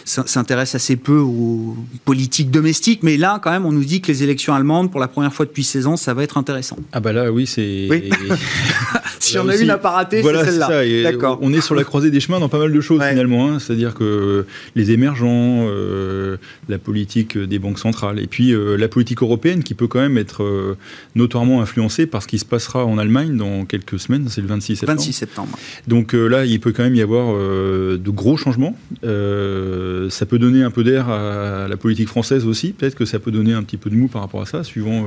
[0.04, 3.02] s'intéressent assez peu aux politiques domestiques.
[3.02, 5.46] Mais là, quand même, on nous dit que les élections allemandes, pour la première fois
[5.46, 6.76] depuis 16 ans, ça va être intéressant.
[6.92, 7.86] Ah bah là, oui, c'est.
[7.90, 8.10] Oui.
[9.18, 11.02] si on a une à pas rater, voilà, c'est celle-là.
[11.02, 11.38] D'accord.
[11.42, 13.10] On est sur la croisée des chemins dans pas mal de choses ouais.
[13.10, 13.48] finalement.
[13.48, 13.58] Hein.
[13.58, 16.36] C'est-à-dire que les émergents, euh,
[16.68, 20.18] la politique des banques centrales, et puis euh, la politique européenne qui peut quand même
[20.18, 20.76] être euh,
[21.14, 24.76] notoirement influencée par ce qui se passera en Allemagne dans quelques semaines, c'est le 26
[24.76, 24.98] septembre.
[24.98, 25.58] 26 septembre.
[25.86, 28.76] Donc euh, là, il peut quand même y avoir euh, de gros changements.
[29.04, 32.72] Euh, ça peut donner un peu d'air à la politique française aussi.
[32.72, 35.06] Peut-être que ça peut donner un petit peu de mou par rapport à ça, suivant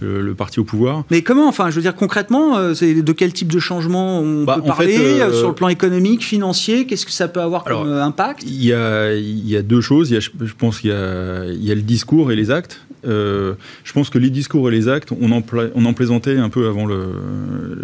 [0.00, 1.04] le, le, parti au pouvoir.
[1.10, 4.56] Mais comment, enfin, je veux dire concrètement, c'est de quel type de changement on bah,
[4.56, 6.86] peut parler fait, sur le plan économique, financier?
[6.86, 8.42] Qu'est-ce que ça peut avoir comme impact?
[8.44, 10.10] il y, a, il y a deux choses.
[10.10, 12.80] Il y a, je pense qu'il y, y a, le discours et les actes.
[13.04, 15.42] Je pense que les discours et les actes, on en,
[15.74, 17.12] on en plaisantait un peu avant le,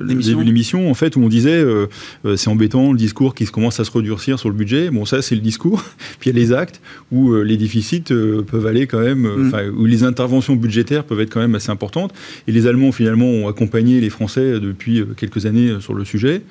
[0.07, 1.63] l'émission, en fait, où on disait
[2.25, 4.91] euh, c'est embêtant le discours qui commence à se redurcir sur le budget.
[4.91, 5.83] Bon, ça, c'est le discours.
[6.21, 9.21] Puis il y a les actes où euh, les déficits euh, peuvent aller quand même,
[9.21, 9.75] mm.
[9.77, 12.13] où les interventions budgétaires peuvent être quand même assez importantes.
[12.47, 16.43] Et les Allemands, finalement, ont accompagné les Français depuis quelques années sur le sujet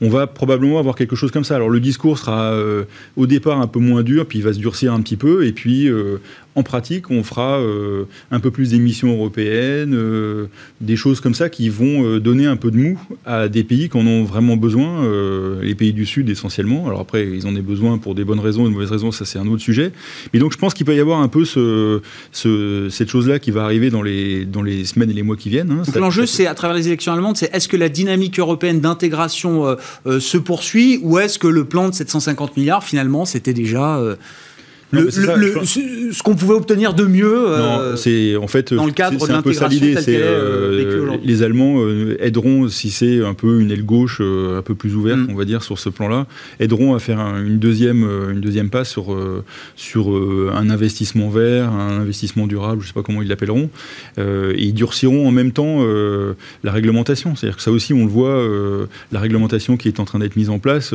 [0.00, 1.56] on va probablement avoir quelque chose comme ça.
[1.56, 2.84] Alors le discours sera euh,
[3.16, 5.52] au départ un peu moins dur, puis il va se durcir un petit peu, et
[5.52, 6.18] puis euh,
[6.56, 10.46] en pratique, on fera euh, un peu plus d'émissions européennes, euh,
[10.80, 13.90] des choses comme ça qui vont euh, donner un peu de mou à des pays
[13.90, 14.86] qui en ont vraiment besoin,
[15.60, 16.86] les pays du Sud essentiellement.
[16.86, 19.38] Alors après, ils en ont besoin pour des bonnes raisons, de mauvaises raisons, ça c'est
[19.38, 19.92] un autre sujet.
[20.32, 22.00] Mais donc je pense qu'il peut y avoir un peu ce,
[22.32, 25.70] cette chose-là qui va arriver dans les, dans les semaines et les mois qui viennent.
[25.70, 25.82] Hein.
[25.94, 29.76] L'enjeu, c'est à travers les élections allemandes, c'est est-ce que la dynamique européenne d'intégration
[30.06, 34.00] se poursuit ou est-ce que le plan de 750 milliards, finalement, c'était déjà
[34.92, 40.00] ce qu'on pouvait obtenir de mieux euh, c'est en fait dans le cadre de l'intégration
[40.00, 44.74] c'est euh, les Allemands euh, aideront si c'est un peu une aile gauche un peu
[44.74, 45.28] plus ouverte mm.
[45.30, 46.26] on va dire sur ce plan-là
[46.60, 49.16] aideront à faire une deuxième une deuxième passe sur
[49.74, 50.08] sur
[50.54, 53.70] un investissement vert un investissement durable je sais pas comment ils l'appelleront
[54.18, 55.84] et ils durciront en même temps
[56.62, 58.40] la réglementation c'est-à-dire que ça aussi on le voit
[59.10, 60.94] la réglementation qui est en train d'être mise en place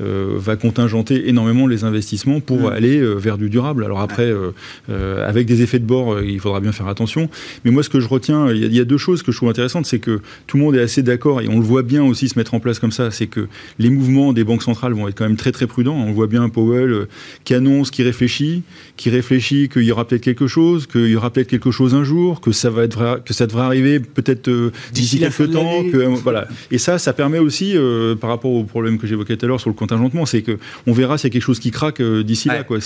[0.00, 2.72] va contingenter énormément les investissements pour mm.
[2.72, 3.84] aller vers du durable.
[3.84, 4.52] Alors après, euh,
[4.88, 7.28] euh, avec des effets de bord, euh, il faudra bien faire attention.
[7.64, 9.86] Mais moi, ce que je retiens, il y, a deux choses que je trouve intéressantes,
[9.86, 12.38] c'est que tout le monde est assez d'accord, et on le voit bien aussi se
[12.38, 13.48] mettre en place comme ça, c'est que
[13.80, 15.96] les mouvements des banques centrales vont être quand même très très prudents.
[15.96, 17.06] On voit bien Powell
[17.44, 18.62] qui annonce, qui réfléchit,
[18.96, 22.04] qui réfléchit qu'il y aura peut-être quelque chose, qu'il y aura peut-être quelque chose un
[22.04, 24.50] jour, que ça va être que ça devrait arriver peut-être
[24.92, 26.46] d'ici quelques temps, que voilà.
[26.70, 27.74] Et ça, ça permet aussi,
[28.20, 30.92] par rapport au problème que j'évoquais tout à l'heure sur le contingentement, c'est que on
[30.92, 32.62] verra s'il y a quelque chose qui craque d'ici là.
[32.62, 32.78] Quoi.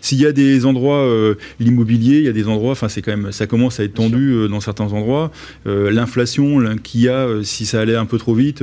[0.00, 3.16] S'il y a des endroits, euh, l'immobilier, il y a des endroits, enfin c'est quand
[3.16, 5.30] même, ça commence à être tendu euh, dans certains endroits.
[5.66, 8.62] Euh, l'inflation qu'il y a, si ça allait un peu trop vite,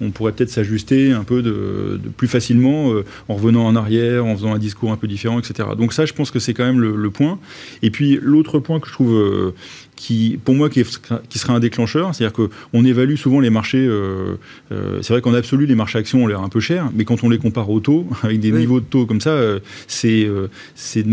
[0.00, 2.92] on pourrait peut-être s'ajuster un peu de, plus facilement
[3.28, 5.68] en revenant en arrière, en faisant un discours un peu différent, etc.
[5.76, 7.38] Donc ça, je pense que c'est quand même le, point.
[7.82, 9.52] Et puis l'autre point que je trouve
[10.02, 10.82] qui, pour moi, qui,
[11.28, 12.12] qui serait un déclencheur.
[12.12, 13.88] C'est-à-dire qu'on évalue souvent les marchés.
[15.00, 17.28] c'est vrai qu'en absolu, les marchés actions ont l'air un peu chers, mais quand on
[17.28, 19.38] les compare aux taux, avec des niveaux de taux comme ça,
[19.86, 20.28] c'est
[20.74, 21.04] c'est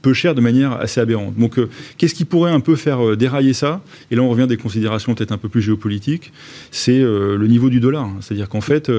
[0.00, 1.36] peu cher de manière assez aberrante.
[1.36, 3.82] Donc, euh, qu'est-ce qui pourrait un peu faire euh, dérailler ça?
[4.10, 6.32] Et là, on revient à des considérations peut-être un peu plus géopolitiques.
[6.70, 8.08] C'est euh, le niveau du dollar.
[8.20, 8.90] C'est-à-dire qu'en fait,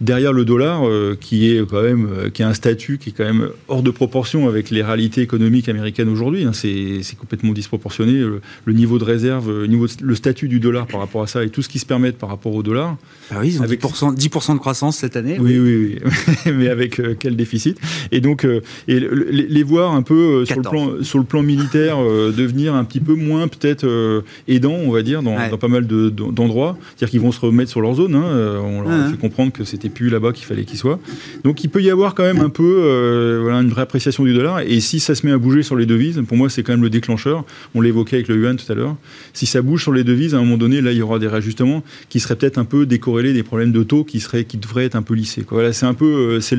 [0.00, 0.82] derrière le dollar,
[1.20, 4.48] qui est quand même, qui a un statut qui est quand même hors de proportion
[4.48, 8.20] avec les réalités économiques américaines aujourd'hui, hein, c'est complètement disproportionné.
[8.64, 11.50] Le, niveau de réserve, le, niveau le statut du dollar par rapport à ça et
[11.50, 12.96] tout ce qui se permet par rapport au dollar.
[13.30, 15.36] Ah oui, ils ont avec 10%, 10 de croissance cette année.
[15.40, 16.52] Oui, oui, oui.
[16.52, 17.78] mais avec quel déficit?
[18.12, 18.46] Et donc,
[18.88, 22.74] et les, voir un peu euh, sur le, plan, sur le plan militaire euh, devenir
[22.74, 26.76] un petit peu moins peut-être euh, aidants, on va dire, dans, pas mal d'endroits.
[26.80, 28.14] C'est-à-dire qu'ils vont se remettre sur leur zone.
[28.14, 30.98] Hein, on leur a fait comprendre que c'était plus là-bas qu'il fallait qu'ils soient.
[31.44, 34.60] Donc il peut y avoir quand même un peu voilà, une vraie appréciation du dollar.
[34.60, 36.82] Et si ça se met à bouger sur les devises, pour moi c'est quand même
[36.82, 37.44] le déclencheur.
[37.74, 38.96] On l'évoquait avec le yuan tout à l'heure.
[39.32, 41.28] Si ça bouge sur les devises, à un moment donné, là il y aura des
[41.28, 44.84] réajustements qui seraient peut-être un peu décorrélés des problèmes de taux qui, seraient, qui devraient
[44.84, 45.44] être un peu lissés.
[45.50, 46.58] Voilà, c'est un peu c'est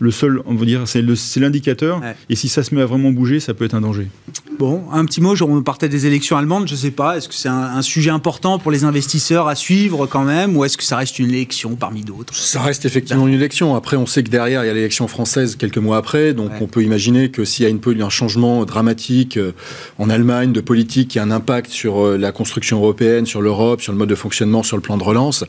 [0.00, 1.02] le, seul, on va dire, c'est
[1.40, 1.71] l'indicateur
[2.28, 4.08] et si ça se met à vraiment bouger, ça peut être un danger.
[4.58, 7.34] Bon, un petit mot, on partait des élections allemandes, je ne sais pas, est-ce que
[7.34, 10.96] c'est un, sujet important pour les investisseurs à suivre quand même, ou est-ce que ça
[10.96, 12.34] reste une élection parmi d'autres?
[12.34, 13.74] Ça reste effectivement une élection.
[13.74, 16.66] Après, on sait que derrière, il y a l'élection française quelques mois après, donc on
[16.66, 19.52] peut imaginer que s'il y a une, un changement dramatique euh,
[19.98, 23.80] en Allemagne de politique qui a un impact sur euh, la construction européenne, sur l'Europe,
[23.80, 25.44] sur le mode de fonctionnement, sur le plan de relance,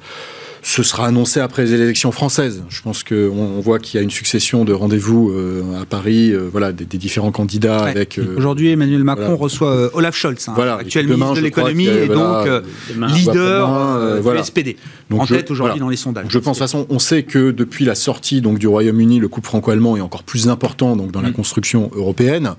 [0.64, 2.64] ce sera annoncé après les élections françaises.
[2.70, 6.32] Je pense qu'on on voit qu'il y a une succession de rendez-vous euh, à Paris,
[6.32, 8.18] euh, voilà, des, différents candidats avec.
[8.18, 12.48] Euh, Aujourd'hui, Emmanuel Macron reçoit Olaf Scholz, hein, actuel ministre de l'économie et donc
[12.96, 14.78] leader du SPD.
[15.10, 16.26] Donc en tête aujourd'hui dans les sondages.
[16.30, 19.28] je pense, de toute façon, on sait que depuis la sortie donc du Royaume-Uni, le
[19.28, 21.34] couple franco-allemand est encore plus important donc dans la mm.
[21.34, 22.56] construction européenne.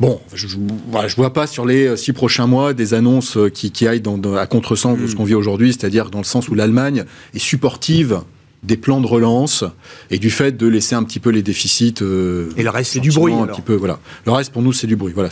[0.00, 3.86] Bon, je ne vois pas sur les euh, six prochains mois des annonces euh, qui,
[3.86, 7.04] aillent dans, à contresens de ce qu'on vit aujourd'hui, c'est-à-dire dans le sens où l'Allemagne
[7.34, 8.22] est supportive
[8.62, 9.62] des plans de relance
[10.10, 11.96] et du fait de laisser un petit peu les déficits.
[12.00, 13.34] Euh, et le reste, c'est du bruit.
[13.34, 14.00] Un petit peu, voilà.
[14.24, 15.12] Le reste, pour nous, c'est du bruit.
[15.14, 15.28] Voilà,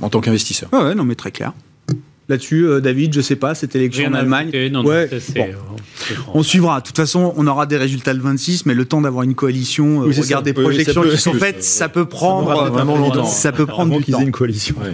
[0.00, 0.68] en tant qu'investisseur.
[0.72, 1.52] ouais, non, mais très clair
[2.28, 4.50] là-dessus, euh, David Je sais pas, cette élection en Allemagne.
[4.84, 5.10] ouais.
[6.34, 6.80] On suivra.
[6.80, 10.02] De toute façon, on aura des résultats le 26, mais le temps d'avoir une coalition,
[10.02, 13.26] euh, regarde des projections qui sont faites, ça peut prendre vraiment longtemps.
[13.26, 14.20] Ça peut prendre du temps.
[14.20, 14.76] une coalition.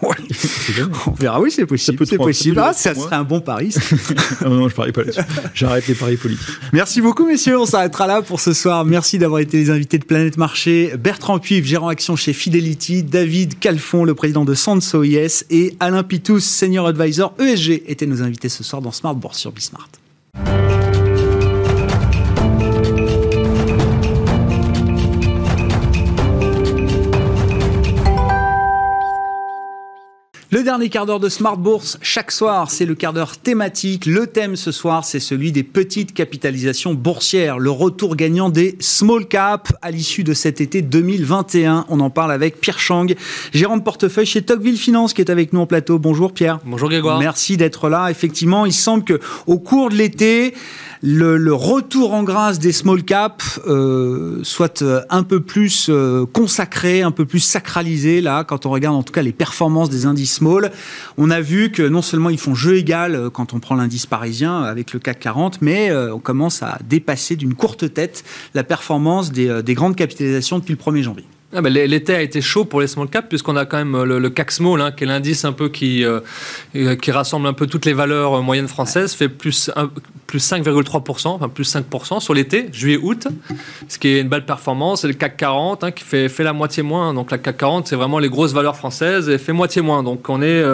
[1.06, 1.40] on verra.
[1.40, 2.06] Oui, c'est possible.
[2.06, 2.60] C'est possible.
[2.62, 3.74] Ah, ça serait un bon pari.
[4.44, 5.20] non, non, je parie pas là-dessus.
[5.54, 6.46] J'arrête les paris politiques.
[6.72, 7.58] Merci beaucoup, messieurs.
[7.58, 8.84] On s'arrêtera là pour ce soir.
[8.84, 10.92] Merci d'avoir été les invités de Planète Marché.
[10.98, 16.02] Bertrand Puif, gérant action chez Fidelity, David Calfon, le président de Sanso IS, et Alain
[16.02, 19.88] Pitou senior advisor ESG, étaient nos invités ce soir dans Smart Bourse sur Bismart.
[30.52, 34.04] Le dernier quart d'heure de Smart Bourse, chaque soir, c'est le quart d'heure thématique.
[34.04, 39.28] Le thème ce soir, c'est celui des petites capitalisations boursières, le retour gagnant des small
[39.28, 41.86] caps à l'issue de cet été 2021.
[41.88, 43.06] On en parle avec Pierre Chang,
[43.52, 46.00] gérant de portefeuille chez Tocqueville Finance, qui est avec nous en plateau.
[46.00, 46.58] Bonjour Pierre.
[46.66, 47.20] Bonjour Grégoire.
[47.20, 48.10] Merci d'être là.
[48.10, 50.54] Effectivement, il semble que au cours de l'été,
[51.02, 57.02] le, retour en grâce des small caps euh, soit euh, un peu plus euh, consacré,
[57.02, 60.34] un peu plus sacralisé là, quand on regarde en tout cas les performances des indices
[60.34, 60.70] small.
[61.16, 64.62] On a vu que non seulement ils font jeu égal quand on prend l'indice parisien
[64.62, 68.24] avec le CAC 40, mais on commence à dépasser d'une courte tête
[68.54, 71.26] la performance des, des grandes capitalisations depuis le 1er janvier.
[71.52, 74.30] Ah ben, l'été a été chaud pour les small caps puisqu'on a quand même le,
[74.30, 76.20] CAC Small, hein, qui est l'indice un peu qui, euh,
[76.94, 79.68] qui rassemble un peu toutes les valeurs moyennes françaises, fait plus,
[80.30, 83.26] plus 5,3%, enfin plus 5% sur l'été, juillet-août,
[83.88, 85.02] ce qui est une belle performance.
[85.02, 87.12] Et le CAC 40 hein, qui fait, fait la moitié moins.
[87.12, 90.04] Donc la CAC 40, c'est vraiment les grosses valeurs françaises et fait moitié moins.
[90.04, 90.64] Donc on est,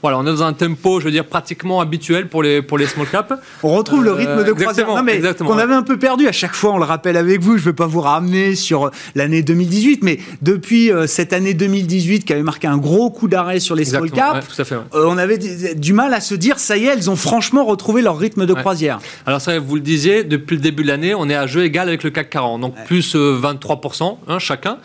[0.00, 2.86] voilà, on est dans un tempo, je veux dire, pratiquement habituel pour les, pour les
[2.86, 3.34] small caps.
[3.62, 6.26] On retrouve le rythme de croisière qu'on avait un peu perdu.
[6.26, 7.58] À chaque fois, on le rappelle avec vous.
[7.58, 12.24] Je ne vais pas vous ramener sur l'année 2018, mais depuis euh, cette année 2018
[12.24, 15.36] qui avait marqué un gros coup d'arrêt sur les small caps, euh, on avait
[15.74, 18.54] du mal à se dire ça y est, elles ont franchement retrouvé leur rythme de
[18.54, 19.00] croisière.
[19.26, 21.88] Alors ça, vous le disiez, depuis le début de l'année, on est à jeu égal
[21.88, 24.78] avec le CAC 40, donc plus 23% euh, hein, chacun,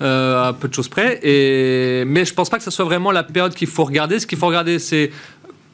[0.00, 1.20] à peu de choses près.
[1.22, 2.04] Et...
[2.06, 4.18] Mais je pense pas que ce soit vraiment la période qu'il faut regarder.
[4.18, 5.10] Ce qu'il faut regarder, c'est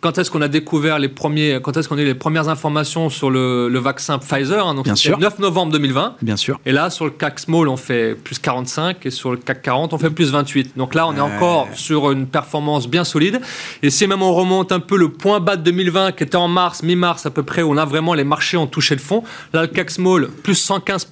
[0.01, 3.11] quand est-ce qu'on a découvert les premiers, quand est-ce qu'on a eu les premières informations
[3.11, 5.19] sur le, vaccin Pfizer hein, Donc, Bien sûr.
[5.19, 6.17] 9 novembre 2020.
[6.23, 6.61] Bien sûr.
[6.67, 9.93] Et là, sur le CAC Small, on fait plus 45 et sur le CAC 40,
[9.93, 10.77] on fait plus 28.
[10.77, 13.41] Donc là, on est encore sur une performance bien solide.
[13.83, 16.49] Et si même on remonte un peu le point bas de 2020, qui était en
[16.49, 19.23] mars, mi-mars à peu près, où on a vraiment les marchés ont touché le fond,
[19.53, 21.07] là, le CAC Small, plus 115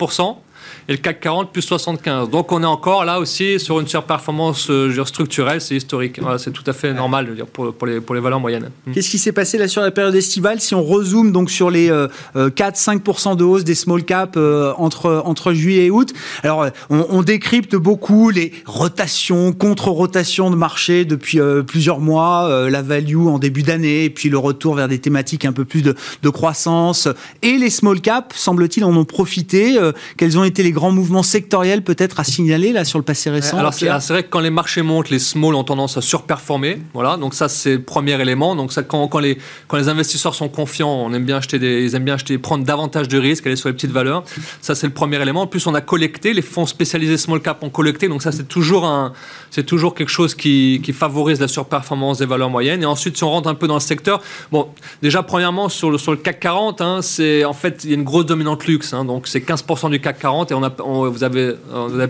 [0.89, 2.31] et le CAC 40 plus 75.
[2.31, 6.21] Donc on est encore là aussi sur une surperformance euh, structurelle, c'est historique.
[6.39, 8.71] c'est tout à fait normal dire, pour, pour, les, pour les valeurs moyennes.
[8.87, 8.93] Hmm.
[8.93, 11.89] Qu'est-ce qui s'est passé là sur la période estivale Si on rezoome donc sur les
[11.89, 11.91] 4-5%
[12.37, 14.39] euh, euh, de hausse des small caps
[14.77, 16.13] entre, entre juillet et août,
[16.43, 23.39] alors on, décrypte beaucoup les rotations, contre-rotations de marché depuis plusieurs mois, la value en
[23.39, 27.09] début d'année, et puis le retour vers des thématiques un peu plus de, de croissance.
[27.43, 29.79] Et les small caps, semble-t-il, en ont profité.
[30.17, 33.59] quels ont été les grands mouvements sectoriels peut-être à signaler là sur le passé récent
[33.59, 36.79] Alors c'est vrai que quand les marchés montent, les small ont tendance à surperformer.
[36.95, 38.57] Voilà, donc ça c'est le premier élément.
[38.57, 41.85] Donc ça, quand, quand, les, quand les investisseurs sont confiants, on aime bien acheter des,
[41.85, 44.25] ils aiment bien acheter, prendre davantage de risques, aller sur les petites valeurs.
[44.61, 45.43] Ça c'est le premier élément.
[45.43, 48.09] En plus on a collecté, les fonds spécialisés small cap ont collecté.
[48.09, 49.13] Donc ça c'est toujours un,
[49.51, 52.83] c'est toujours quelque chose qui, qui, favorise la surperformance des valeurs moyennes.
[52.83, 54.69] Et ensuite si on rentre un peu dans le secteur, bon
[55.03, 57.97] déjà premièrement sur le, sur le CAC 40, hein, c'est en fait il y a
[57.97, 58.93] une grosse dominante luxe.
[58.93, 61.57] Hein, donc c'est 15% du CAC 40 et on a, vous, avez,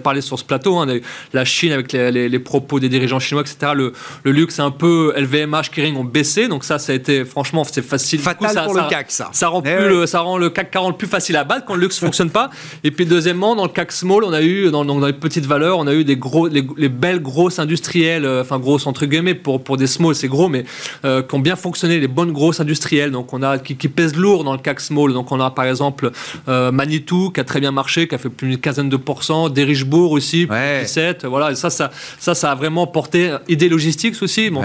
[0.02, 0.86] parlé sur ce plateau, hein,
[1.32, 3.72] la Chine avec les, propos des dirigeants chinois, etc.
[3.74, 7.64] Le, le luxe, un peu LVMH, Kering ont baissé, donc ça, ça a été, franchement,
[7.64, 8.20] c'est facile.
[8.20, 9.30] Fatal ça, pour ça, le CAC, ça.
[9.32, 11.80] Ça rend, eh le, ça rend le CAC 40 plus facile à battre quand le
[11.80, 12.50] luxe fonctionne pas.
[12.84, 15.78] Et puis, deuxièmement, dans le CAC Small, on a eu, dans, dans les petites valeurs,
[15.78, 19.62] on a eu des gros, les, belles grosses industrielles, euh, enfin, grosses entre guillemets, pour,
[19.62, 20.64] pour des small, c'est gros, mais
[21.04, 24.16] euh, qui ont bien fonctionné, les bonnes grosses industrielles, donc on a, qui, qui pèsent
[24.16, 25.12] lourd dans le CAC Small.
[25.12, 26.10] Donc, on a par exemple
[26.48, 29.48] euh, Manitou, qui a très bien marché, qui a fait plus d'une quinzaine de pourcents,
[29.48, 30.82] des Richebourg aussi, ouais.
[30.82, 34.50] 17, voilà, ça, ça, ça, ça a vraiment porté idée logistique aussi.
[34.50, 34.62] Bon,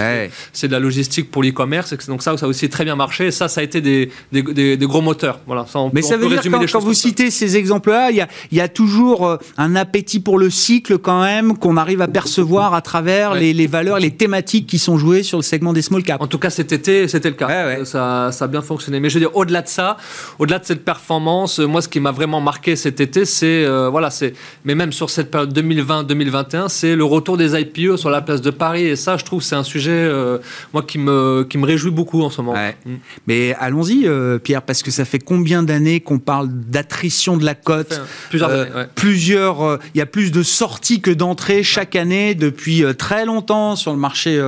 [0.51, 3.31] C'est de la logistique pour l'e-commerce, donc ça, ça a aussi très bien marché.
[3.31, 5.39] ça, ça a été des, des, des, gros moteurs.
[5.45, 8.27] Voilà, ça, Mais ça veut dire quand, quand vous citez ces exemples-là, il y a,
[8.51, 12.73] y a, toujours euh, un appétit pour le cycle quand même qu'on arrive à percevoir
[12.73, 16.03] à travers les, les, valeurs, les thématiques qui sont jouées sur le segment des small
[16.03, 16.21] caps.
[16.23, 17.85] En tout cas, cet été, c'était le cas.
[17.85, 18.99] Ça, ça, a bien fonctionné.
[18.99, 19.97] Mais je veux dire, au-delà de ça,
[20.39, 24.09] au-delà de cette performance, moi, ce qui m'a vraiment marqué cet été, c'est euh, voilà,
[24.09, 24.33] c'est
[24.65, 28.49] mais même sur cette période 2020-2021, c'est le retour des IPO sur la place de
[28.49, 28.85] Paris.
[28.85, 30.39] Et ça, je trouve, c'est un sujet, euh,
[30.73, 32.57] moi, qui me, qui me réjouit beaucoup en ce moment.
[32.85, 32.91] Mm.
[33.27, 37.55] Mais allons-y, euh, Pierre, parce que ça fait combien d'années qu'on parle d'attrition de la
[37.55, 42.83] cote Plusieurs années, Plusieurs, il y a plus de sorties que d'entrées chaque année depuis
[42.97, 44.41] très longtemps sur le marché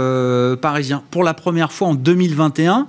[0.62, 1.04] parisien.
[1.12, 2.88] Pour la première fois en 2021,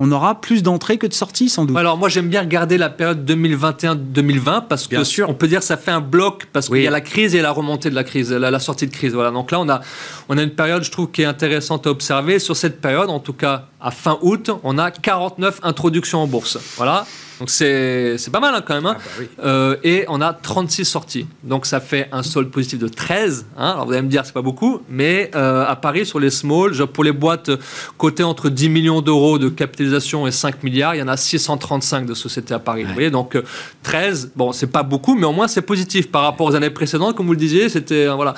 [0.00, 1.76] on aura plus d'entrées que de sorties sans doute.
[1.76, 5.28] Alors moi j'aime bien regarder la période 2021-2020 parce que sûr.
[5.28, 7.42] on peut dire que ça fait un bloc parce qu'il y a la crise et
[7.42, 9.14] la remontée de la crise, la, la, sortie de crise.
[9.14, 9.30] Voilà.
[9.30, 9.80] Donc là on a,
[10.28, 12.38] on a une période je trouve qui est intéressante à observer.
[12.38, 16.58] Sur cette période en tout cas à fin août, on a 49 introductions en bourse.
[16.76, 17.06] Voilà.
[17.38, 18.86] Donc c'est pas mal hein, quand même.
[18.86, 18.96] hein.
[19.44, 21.24] Euh, et on a 36 sorties.
[21.44, 23.46] Donc ça fait un solde positif de 13.
[23.56, 23.70] hein.
[23.74, 24.80] Alors vous allez me dire, c'est pas beaucoup.
[24.88, 27.50] Mais euh, à Paris, sur les small, pour les boîtes
[27.96, 32.06] cotées entre 10 millions d'euros de capitalisation et 5 milliards, il y en a 635
[32.06, 32.82] de sociétés à Paris.
[32.82, 33.42] Vous voyez, donc euh,
[33.84, 37.14] 13, bon, c'est pas beaucoup, mais au moins c'est positif par rapport aux années précédentes.
[37.14, 38.08] Comme vous le disiez, c'était.
[38.08, 38.34] euh, voilà.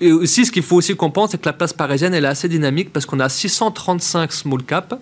[0.00, 2.48] Et aussi, ce qu'il faut aussi comprendre, c'est que la place parisienne, elle est assez
[2.48, 4.94] dynamique parce qu'on a 635 small cap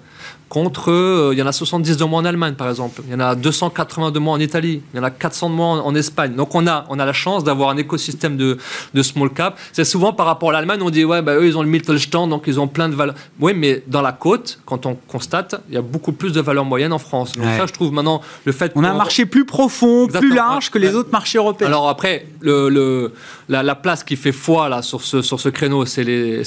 [0.48, 3.00] contre, euh, il y en a 70 de moins en Allemagne, par exemple.
[3.07, 4.82] Il y en a 280 de moins en Italie.
[4.92, 6.34] Il y en a 400 de moins en, en Espagne.
[6.34, 8.59] Donc, on a, on a la chance d'avoir un écosystème de,
[8.92, 9.59] de small cap.
[9.72, 12.28] C'est souvent par rapport à l'Allemagne, on dit, ouais, bah, eux, ils ont le Mittelstand,
[12.28, 13.14] donc ils ont plein de valeurs.
[13.40, 16.66] Oui, mais dans la côte, quand on constate, il y a beaucoup plus de valeurs
[16.66, 17.32] moyennes en France.
[17.32, 17.57] Donc, Ouais.
[17.57, 20.76] ça, je trouve maintenant, le fait On a un marché plus profond, plus large que
[20.78, 20.94] les Ouais.
[20.96, 21.68] autres marchés européens.
[21.68, 23.14] alors après, le, le-
[23.53, 26.03] la, la place qui fait foi là, sur, ce, sur ce créneau, c'est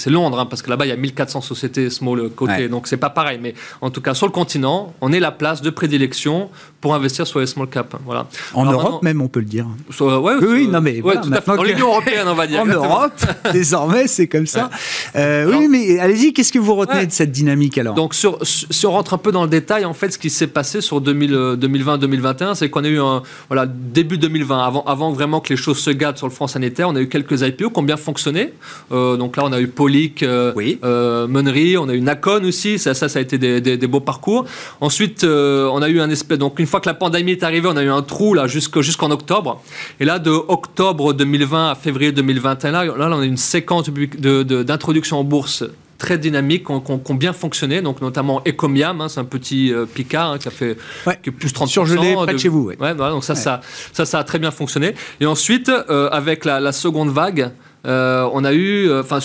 [0.07, 2.67] Londres, hein, parce que là-bas, il y a 1400 sociétés small cotées, Ouais.
[2.69, 3.39] donc c'est pas pareil.
[3.41, 6.49] Mais en tout cas, sur le continent, on est la place de prédilection
[6.81, 7.95] pour investir sur les small caps.
[8.05, 8.27] Voilà.
[8.53, 9.65] en Alors Europe même, on peut le dire.
[9.89, 11.35] Sur- ouais, Oui, oui, non, mais ouais, voilà, tout à fait.
[11.37, 12.59] maintenant Dans que- l'Union européenne, on va dire.
[12.65, 12.65] En.
[12.65, 13.13] Europe,
[13.53, 14.69] désormais, c'est comme ça.
[15.15, 18.37] Euh, Alors- oui, mais allez-y, qu'est-ce que vous retenez de cette dynamique alors Donc, sur,
[18.43, 21.01] si on rentre un peu dans le détail, en fait, ce qui s'est passé sur
[21.01, 25.79] 2020-2021, c'est qu'on a eu un voilà, début 2020, avant, avant vraiment que les choses
[25.79, 28.53] se gâtent sur le front sanitaire, on a eu quelques IPO qui ont bien fonctionné.
[28.91, 30.79] Euh, donc là, on a eu Polic, euh, Oui.
[30.83, 33.87] euh, Monnery, on a eu Nacon aussi, ça, ça, ça a été des, des- des
[33.87, 34.45] beaux parcours.
[34.81, 36.37] Ensuite, euh, on a eu un espèce.
[36.37, 39.09] Donc, une fois que la pandémie est arrivée, on a eu un trou là jusqu'en
[39.11, 39.61] octobre.
[40.01, 45.19] Et là, de octobre 2020 à février 2021, là, là, on a une séquence d'introduction
[45.19, 45.63] en bourse
[45.97, 50.33] très dynamique, qui ont, bien fonctionné, donc notamment Ecomiam, hein, c'est un petit euh, Picard
[50.33, 50.75] hein, qui a fait
[51.07, 51.17] Ouais.
[51.23, 51.67] qui plus 30%.
[51.67, 52.77] Surgelé près de chez vous, ouais.
[52.77, 53.61] Ouais, voilà, donc ça, ça,
[53.93, 54.93] ça, ça a très bien fonctionné.
[55.21, 57.51] Et ensuite, euh, avec la, la seconde vague,
[57.87, 59.19] euh, on a eu, enfin.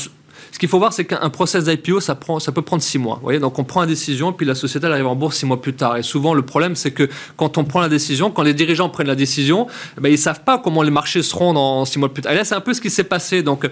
[0.52, 3.16] Ce qu'il faut voir, c'est qu'un process d'IPO, ça, ça peut prendre six mois.
[3.16, 5.46] Vous voyez Donc, on prend une décision, puis la société elle arrive en bourse six
[5.46, 5.96] mois plus tard.
[5.96, 9.06] Et souvent, le problème, c'est que quand on prend la décision, quand les dirigeants prennent
[9.06, 12.12] la décision, eh ben, ils ne savent pas comment les marchés seront dans six mois
[12.12, 12.32] plus tard.
[12.32, 13.42] Et là, c'est un peu ce qui s'est passé.
[13.42, 13.68] Donc,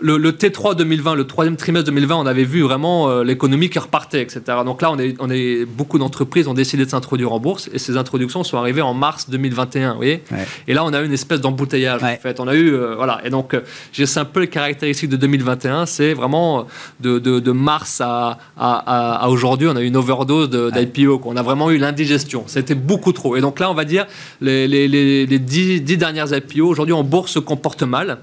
[0.00, 3.78] le, le T3 2020, le troisième trimestre 2020, on avait vu vraiment euh, l'économie qui
[3.78, 4.40] repartait, etc.
[4.64, 7.78] Donc là, on est, on est, beaucoup d'entreprises ont décidé de s'introduire en bourse et
[7.78, 9.90] ces introductions sont arrivées en mars 2021.
[9.92, 10.46] Vous voyez Ouais.
[10.68, 12.02] Et là, on a eu une espèce d'embouteillage.
[12.02, 12.16] Ouais.
[12.18, 13.20] En fait, on a eu euh, voilà.
[13.24, 13.60] Et donc, euh,
[13.92, 15.86] j'ai un peu les caractéristiques de 2021.
[15.86, 16.66] C'est vraiment
[17.00, 21.20] de, de, de mars à, à, à- à aujourd'hui, on a eu une overdose d'IPO.
[21.24, 22.44] On a vraiment eu l'indigestion.
[22.46, 23.36] C'était beaucoup trop.
[23.36, 24.06] Et donc là, on va dire
[24.40, 28.18] les, les, les, les dix, dix dernières IPO aujourd'hui en bourse se comportent mal.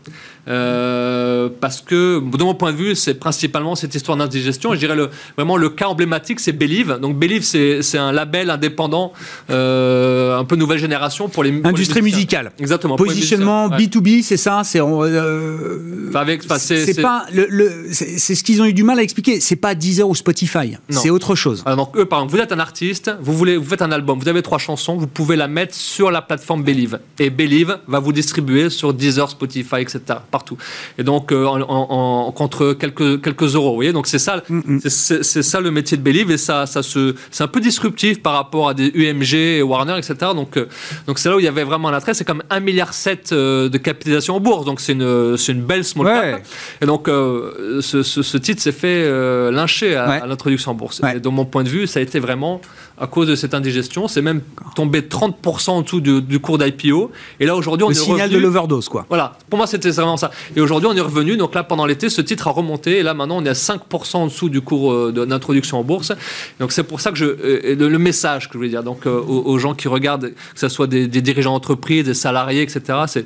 [0.47, 4.74] Euh, parce que, de mon point de vue, c'est principalement cette histoire d'indigestion.
[4.74, 6.97] Et je dirais le, vraiment le cas emblématique, c'est Believe.
[6.99, 9.14] Donc Believe, c'est un label indépendant,
[9.49, 12.51] euh, un peu nouvelle génération pour les pour Industrie musicale.
[12.59, 12.97] Exactement.
[12.97, 14.01] Positionnement musiciens.
[14.01, 14.01] Ouais.
[14.01, 18.74] B2B, c'est ça C'est euh, Enfin, c'est- pas le, le- c'est ce qu'ils ont eu
[18.74, 19.39] du mal à expliquer.
[19.39, 20.76] C'est pas Deezer ou Spotify.
[20.89, 21.64] C'est autre chose.
[21.66, 24.20] Alors, donc, eux, par exemple, vous êtes un artiste, vous, voulez, vous faites un album,
[24.20, 26.99] vous avez trois chansons, vous pouvez la mettre sur la plateforme Believe.
[27.20, 30.01] Et Believe va vous distribuer sur Deezer, Spotify, etc.
[30.30, 30.57] partout.
[30.97, 33.93] Et donc, euh, en, en- en- contre quelques, quelques euros, vous voyez.
[33.93, 36.32] Donc, c'est ça, Mm, c'est- c'est ça le métier de Believe.
[36.32, 40.16] Et ça, ça se, c'est un peu disruptif par rapport à des UMG, Warner, etc.
[40.36, 40.68] Donc, euh,
[41.08, 42.14] donc c'est là où il y avait vraiment un attrait.
[42.14, 42.91] C'est comme 1,7 milliard
[43.32, 44.66] euh, de capitalisation en bourse.
[44.66, 46.32] Donc, c'est une, c'est une belle small Ouais.
[46.32, 46.41] cap.
[46.82, 49.04] Et donc, euh, ce, ce- ce titre s'est fait
[49.51, 50.22] lyncher à, Ouais.
[50.22, 50.99] à l'introduction en bourse.
[50.99, 51.18] Ouais.
[51.18, 52.62] Et de mon point de vue, ça a été vraiment
[53.04, 54.08] à cause de cette indigestion.
[54.08, 54.41] C'est même
[54.76, 57.12] tombé 30% en dessous du, du cours d'IPO.
[57.39, 59.06] Et là, aujourd'hui, on Le est signal revenu- de l'overdose, quoi.
[59.10, 60.32] Voilà, pour moi c'était vraiment ça.
[60.56, 63.14] Et aujourd'hui on est revenu, donc là pendant l'été ce titre a remonté et là
[63.14, 66.12] maintenant on est à 5% en dessous du cours euh, d'introduction en bourse.
[66.60, 69.06] Donc c'est pour ça que je, euh, le, le message que je voulais dire donc
[69.06, 72.62] euh, aux, aux gens qui regardent, que ce soit des, des dirigeants d'entreprise, des salariés,
[72.62, 72.82] etc.
[73.08, 73.26] C'est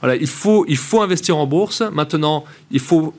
[0.00, 1.82] voilà, il faut, il faut investir en bourse.
[1.92, 3.14] Maintenant il faut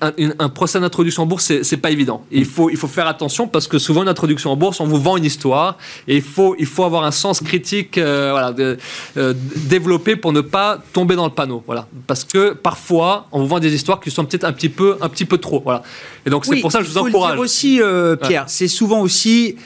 [0.00, 2.24] un, procès d'introduction en bourse, c'est- pas évident.
[2.32, 4.86] Et il faut, il faut faire attention parce que souvent, une introduction en bourse, on
[4.86, 5.76] vous vend une histoire
[6.06, 8.76] et il faut, il faut avoir un sens critique euh, voilà, de-
[9.16, 11.62] euh, développé pour ne pas tomber dans le panneau.
[11.66, 11.86] Voilà.
[12.06, 15.08] Parce que parfois, on vous vend des histoires qui sont peut-être un petit peu, un
[15.08, 15.60] petit peu trop.
[15.62, 15.82] Voilà.
[16.26, 17.32] Et donc, c'est Oui, pour ça que je vous faut le encourage.
[17.34, 19.56] dire aussi, euh, Pierre, c'est souvent aussi,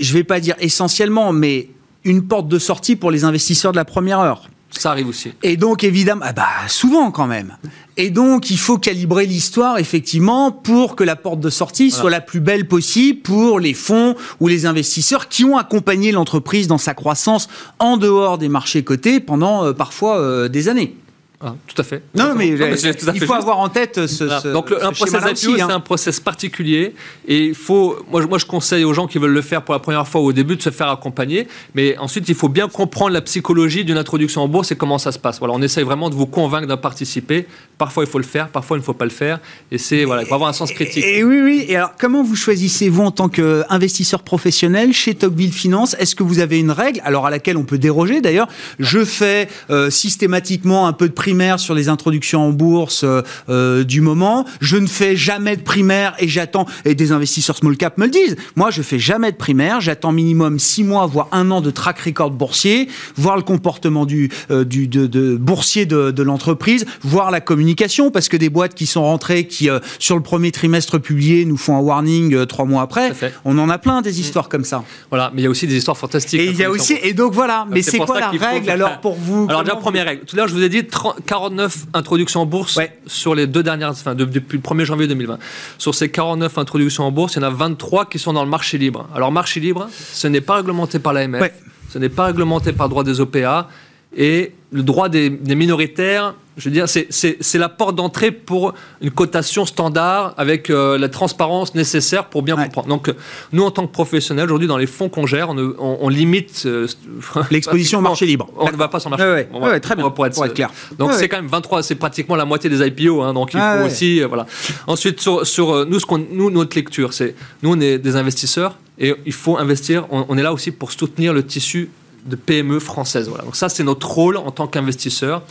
[0.00, 1.68] je vais pas dire essentiellement, mais
[2.04, 4.48] une porte de sortie pour les investisseurs de la première heure.
[4.78, 5.32] Ça arrive aussi.
[5.42, 7.56] Et donc, évidemment, ah bah, souvent quand même.
[7.96, 12.20] Et donc, il faut calibrer l'histoire, effectivement, pour que la porte de sortie soit la
[12.20, 16.92] plus belle possible pour les fonds ou les investisseurs qui ont accompagné l'entreprise dans sa
[16.92, 17.48] croissance
[17.78, 20.96] en dehors des marchés cotés pendant euh, parfois euh, des années.
[21.38, 22.02] Ah, tout à fait.
[22.14, 23.42] Non, mais, Non, mais c'est tout à il faut juste.
[23.42, 24.40] avoir en tête ce, Voilà.
[24.40, 25.68] ce- Donc le- ce un process IPO, aussi, c'est hein.
[25.70, 26.94] un process particulier
[27.28, 29.74] et il faut, moi, je- moi je conseille aux gens qui veulent le faire pour
[29.74, 32.68] la première fois ou au début de se faire accompagner, mais ensuite il faut bien
[32.68, 35.38] comprendre la psychologie d'une introduction en bourse et comment ça se passe.
[35.38, 37.46] Voilà, on essaye vraiment de vous convaincre d'en participer.
[37.76, 39.38] Parfois il faut le faire, parfois il ne faut pas le faire
[39.70, 41.04] et c'est voilà, il faut avoir un sens critique.
[41.04, 41.66] Et oui, oui.
[41.68, 45.94] Et alors, comment vous choisissez, vous, en tant qu'investisseur professionnel chez Tocqueville Finance?
[45.98, 48.48] Est-ce que vous avez une règle, alors à laquelle on peut déroger d'ailleurs?
[48.78, 53.82] Je fais euh, systématiquement un peu de primaire sur les introductions en bourse euh, euh,
[53.82, 54.44] du moment.
[54.60, 56.66] Je ne fais jamais de primaire et j'attends.
[56.84, 58.36] Et des investisseurs small cap me le disent.
[58.54, 59.80] Moi, je fais jamais de primaire.
[59.80, 64.30] J'attends minimum six mois, voire un an de track record boursier, voir le comportement du,
[64.52, 68.76] euh, du de, de boursier de, de l'entreprise, voir la communication, parce que des boîtes
[68.76, 72.66] qui sont rentrées, qui euh, sur le premier trimestre publié nous font un warning trois
[72.66, 73.10] mois après,
[73.44, 74.84] on en a plein des histoires comme ça.
[75.10, 76.38] Voilà, mais il y a aussi des histoires fantastiques.
[76.38, 77.66] Et il y a aussi, et donc voilà.
[77.68, 80.24] Mais C'est quoi la règle alors pour vous Alors déjà première règle.
[80.24, 82.98] Tout à l'heure je vous ai dit 30 49 introductions en bourse Ouais.
[83.06, 85.38] sur les deux dernières, enfin de- depuis le 1er janvier 2020.
[85.78, 88.50] Sur ces 49 introductions en bourse, il y en a 23 qui sont dans le
[88.50, 89.08] marché libre.
[89.14, 91.54] Alors marché libre, ce n'est pas réglementé par l'AMF, Ouais.
[91.90, 93.68] ce n'est pas réglementé par le droit des OPA
[94.16, 96.34] et le droit des, des minoritaires.
[96.56, 101.74] Je veux dire, c'est- la porte d'entrée pour une cotation standard avec euh, la transparence
[101.74, 102.64] nécessaire pour bien Ouais.
[102.64, 102.88] comprendre.
[102.88, 103.14] Donc, euh,
[103.52, 106.08] nous, en tant que professionnels, aujourd'hui, dans les fonds qu'on gère, on, ne- on- on
[106.08, 106.86] limite euh,
[107.50, 108.48] L'exposition au marché libre.
[108.56, 109.30] on ne va pas sur le marché.
[109.32, 109.70] Ouais, ouais.
[109.70, 110.08] Va- très bien.
[110.10, 110.70] Pour être, Pour être clair.
[110.98, 113.60] Donc Ouais, c'est quand même 23, c'est pratiquement la moitié des IPO, hein, donc il
[113.60, 114.46] Ah, faut aussi euh, voilà.
[114.86, 118.16] Ensuite sur, sur euh, nous ce qu'on nous notre lecture, c'est nous on est des
[118.16, 120.06] investisseurs et il faut investir.
[120.10, 121.90] On, on est là aussi pour soutenir le tissu
[122.26, 123.28] de PME françaises.
[123.28, 123.44] Voilà.
[123.44, 125.42] Donc ça c'est notre rôle en tant qu'investisseur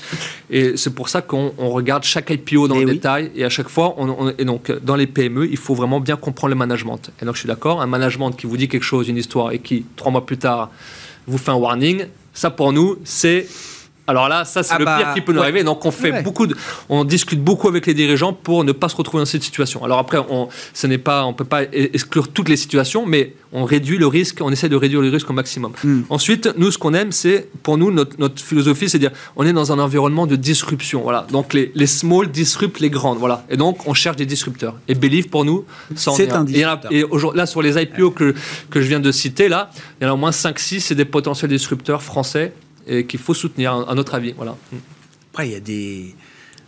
[0.49, 2.93] et c'est pour ça qu'on on regarde chaque IPO dans Eh le oui.
[2.93, 5.99] détail et à chaque fois on, on- et donc dans les PME il faut vraiment
[5.99, 7.11] bien comprendre le management.
[7.21, 9.59] Et donc je suis d'accord, un management qui vous dit quelque chose, une histoire et
[9.59, 10.69] qui trois mois plus tard
[11.27, 13.47] vous fait un warning, ça pour nous c'est
[14.07, 15.45] alors là, ça c'est Ah le bah, pire qui peut nous ouais.
[15.45, 15.63] arriver.
[15.63, 16.21] Donc on fait Ouais.
[16.21, 16.55] beaucoup, de,
[16.89, 19.83] on discute beaucoup avec les dirigeants pour ne pas se retrouver dans cette situation.
[19.83, 23.63] Alors après, on, ce n'est pas, on peut pas exclure toutes les situations, mais on
[23.63, 25.71] réduit le risque, on essaie de réduire le risque au maximum.
[25.83, 26.01] Hmm.
[26.09, 29.45] Ensuite, nous, ce qu'on aime, c'est, pour nous, notre, notre philosophie, c'est de dire, on
[29.45, 31.01] est dans un environnement de disruption.
[31.01, 31.25] Voilà.
[31.31, 33.17] Donc les, les small disruptent les grandes.
[33.17, 33.45] Voilà.
[33.49, 34.75] Et donc on cherche des disrupteurs.
[34.87, 36.91] Et Believe pour nous, C'est est un disrupteur.
[36.91, 38.35] Et aujourd'hui, là, sur les IPO que,
[38.69, 41.05] que je viens de citer, là, il y en a au moins 5-6, c'est des
[41.05, 42.53] potentiels disrupteurs français
[42.85, 44.33] qu'il faut soutenir, à notre avis.
[44.33, 44.55] Voilà.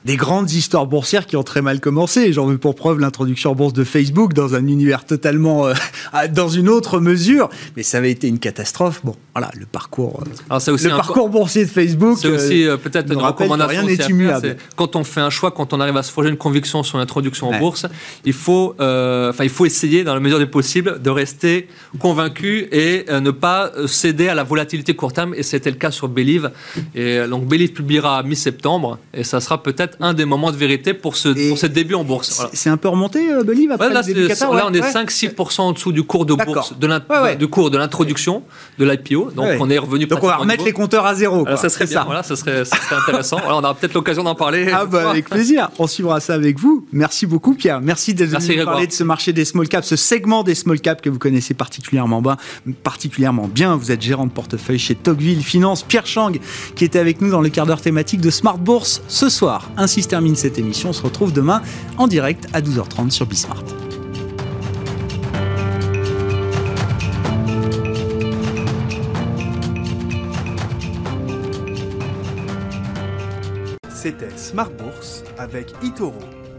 [0.06, 2.32] Des grandes histoires boursières qui ont très mal commencé.
[2.32, 5.74] J'en veux pour preuve l'introduction en bourse de Facebook dans un univers totalement euh,
[6.14, 7.50] à- dans une autre mesure.
[7.76, 9.02] Mais ça avait été une catastrophe.
[9.04, 12.18] Bon, voilà, le parcours, euh, Alors aussi le parcours boursier de Facebook.
[12.22, 13.82] C'est aussi euh, peut-être une recommandation.
[13.82, 14.58] rien à faire, immuable.
[14.76, 17.50] Quand on fait un choix, quand on arrive à se forger une conviction sur l'introduction
[17.50, 17.56] Ouais.
[17.58, 17.86] en bourse,
[18.26, 21.68] il faut, euh, enfin, il faut essayer, dans la mesure du possible, de rester
[22.00, 25.34] convaincu et ne pas céder à la volatilité court terme.
[25.36, 26.52] Et c'était le cas sur Believe.
[26.96, 31.16] Et donc Believe publiera mi-septembre, et ça sera peut-être un des moments de vérité pour
[31.16, 32.34] ce, Et pour ce début en bourse.
[32.36, 32.52] Voilà.
[32.54, 34.70] c'est- un peu remonté, euh, Believe, après Ouais, là, le début c'est- Qatar, là, ouais,
[34.70, 34.92] on est ouais.
[34.92, 38.44] 5-6% en dessous du cours de bourse, de du cours l'introduction
[38.78, 39.32] de l'IPO.
[39.36, 41.36] Donc, on est revenu Donc on va remettre les compteurs à zéro.
[41.36, 41.58] Alors, quoi.
[41.58, 43.38] ça serait bien, voilà, ça serait, ça serait intéressant.
[43.38, 44.68] Voilà, on aura peut-être l'occasion d'en parler.
[44.74, 46.86] Ah bah avec plaisir, on suivra ça avec vous.
[46.92, 49.88] Merci beaucoup Pierre, merci d'être Merci, venu nous parler de ce marché des small caps,
[49.88, 52.38] ce segment des small caps que vous connaissez particulièrement bien.
[52.84, 53.76] Particulièrement bien.
[53.76, 55.84] Vous êtes gérant de portefeuille chez Tocqueville Finance.
[55.84, 56.32] Pierre Chang
[56.76, 59.70] qui était avec nous dans le quart d'heure thématique de Smart Bourse ce soir.
[59.78, 60.90] Ainsi se termine cette émission.
[60.90, 61.62] On se retrouve demain
[61.98, 63.64] en direct à 12h30 sur Bismart.
[73.90, 76.14] C'était Smart Bourse avec Itoro,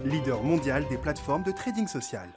[0.04, 2.28] leader mondial des plateformes de trading social.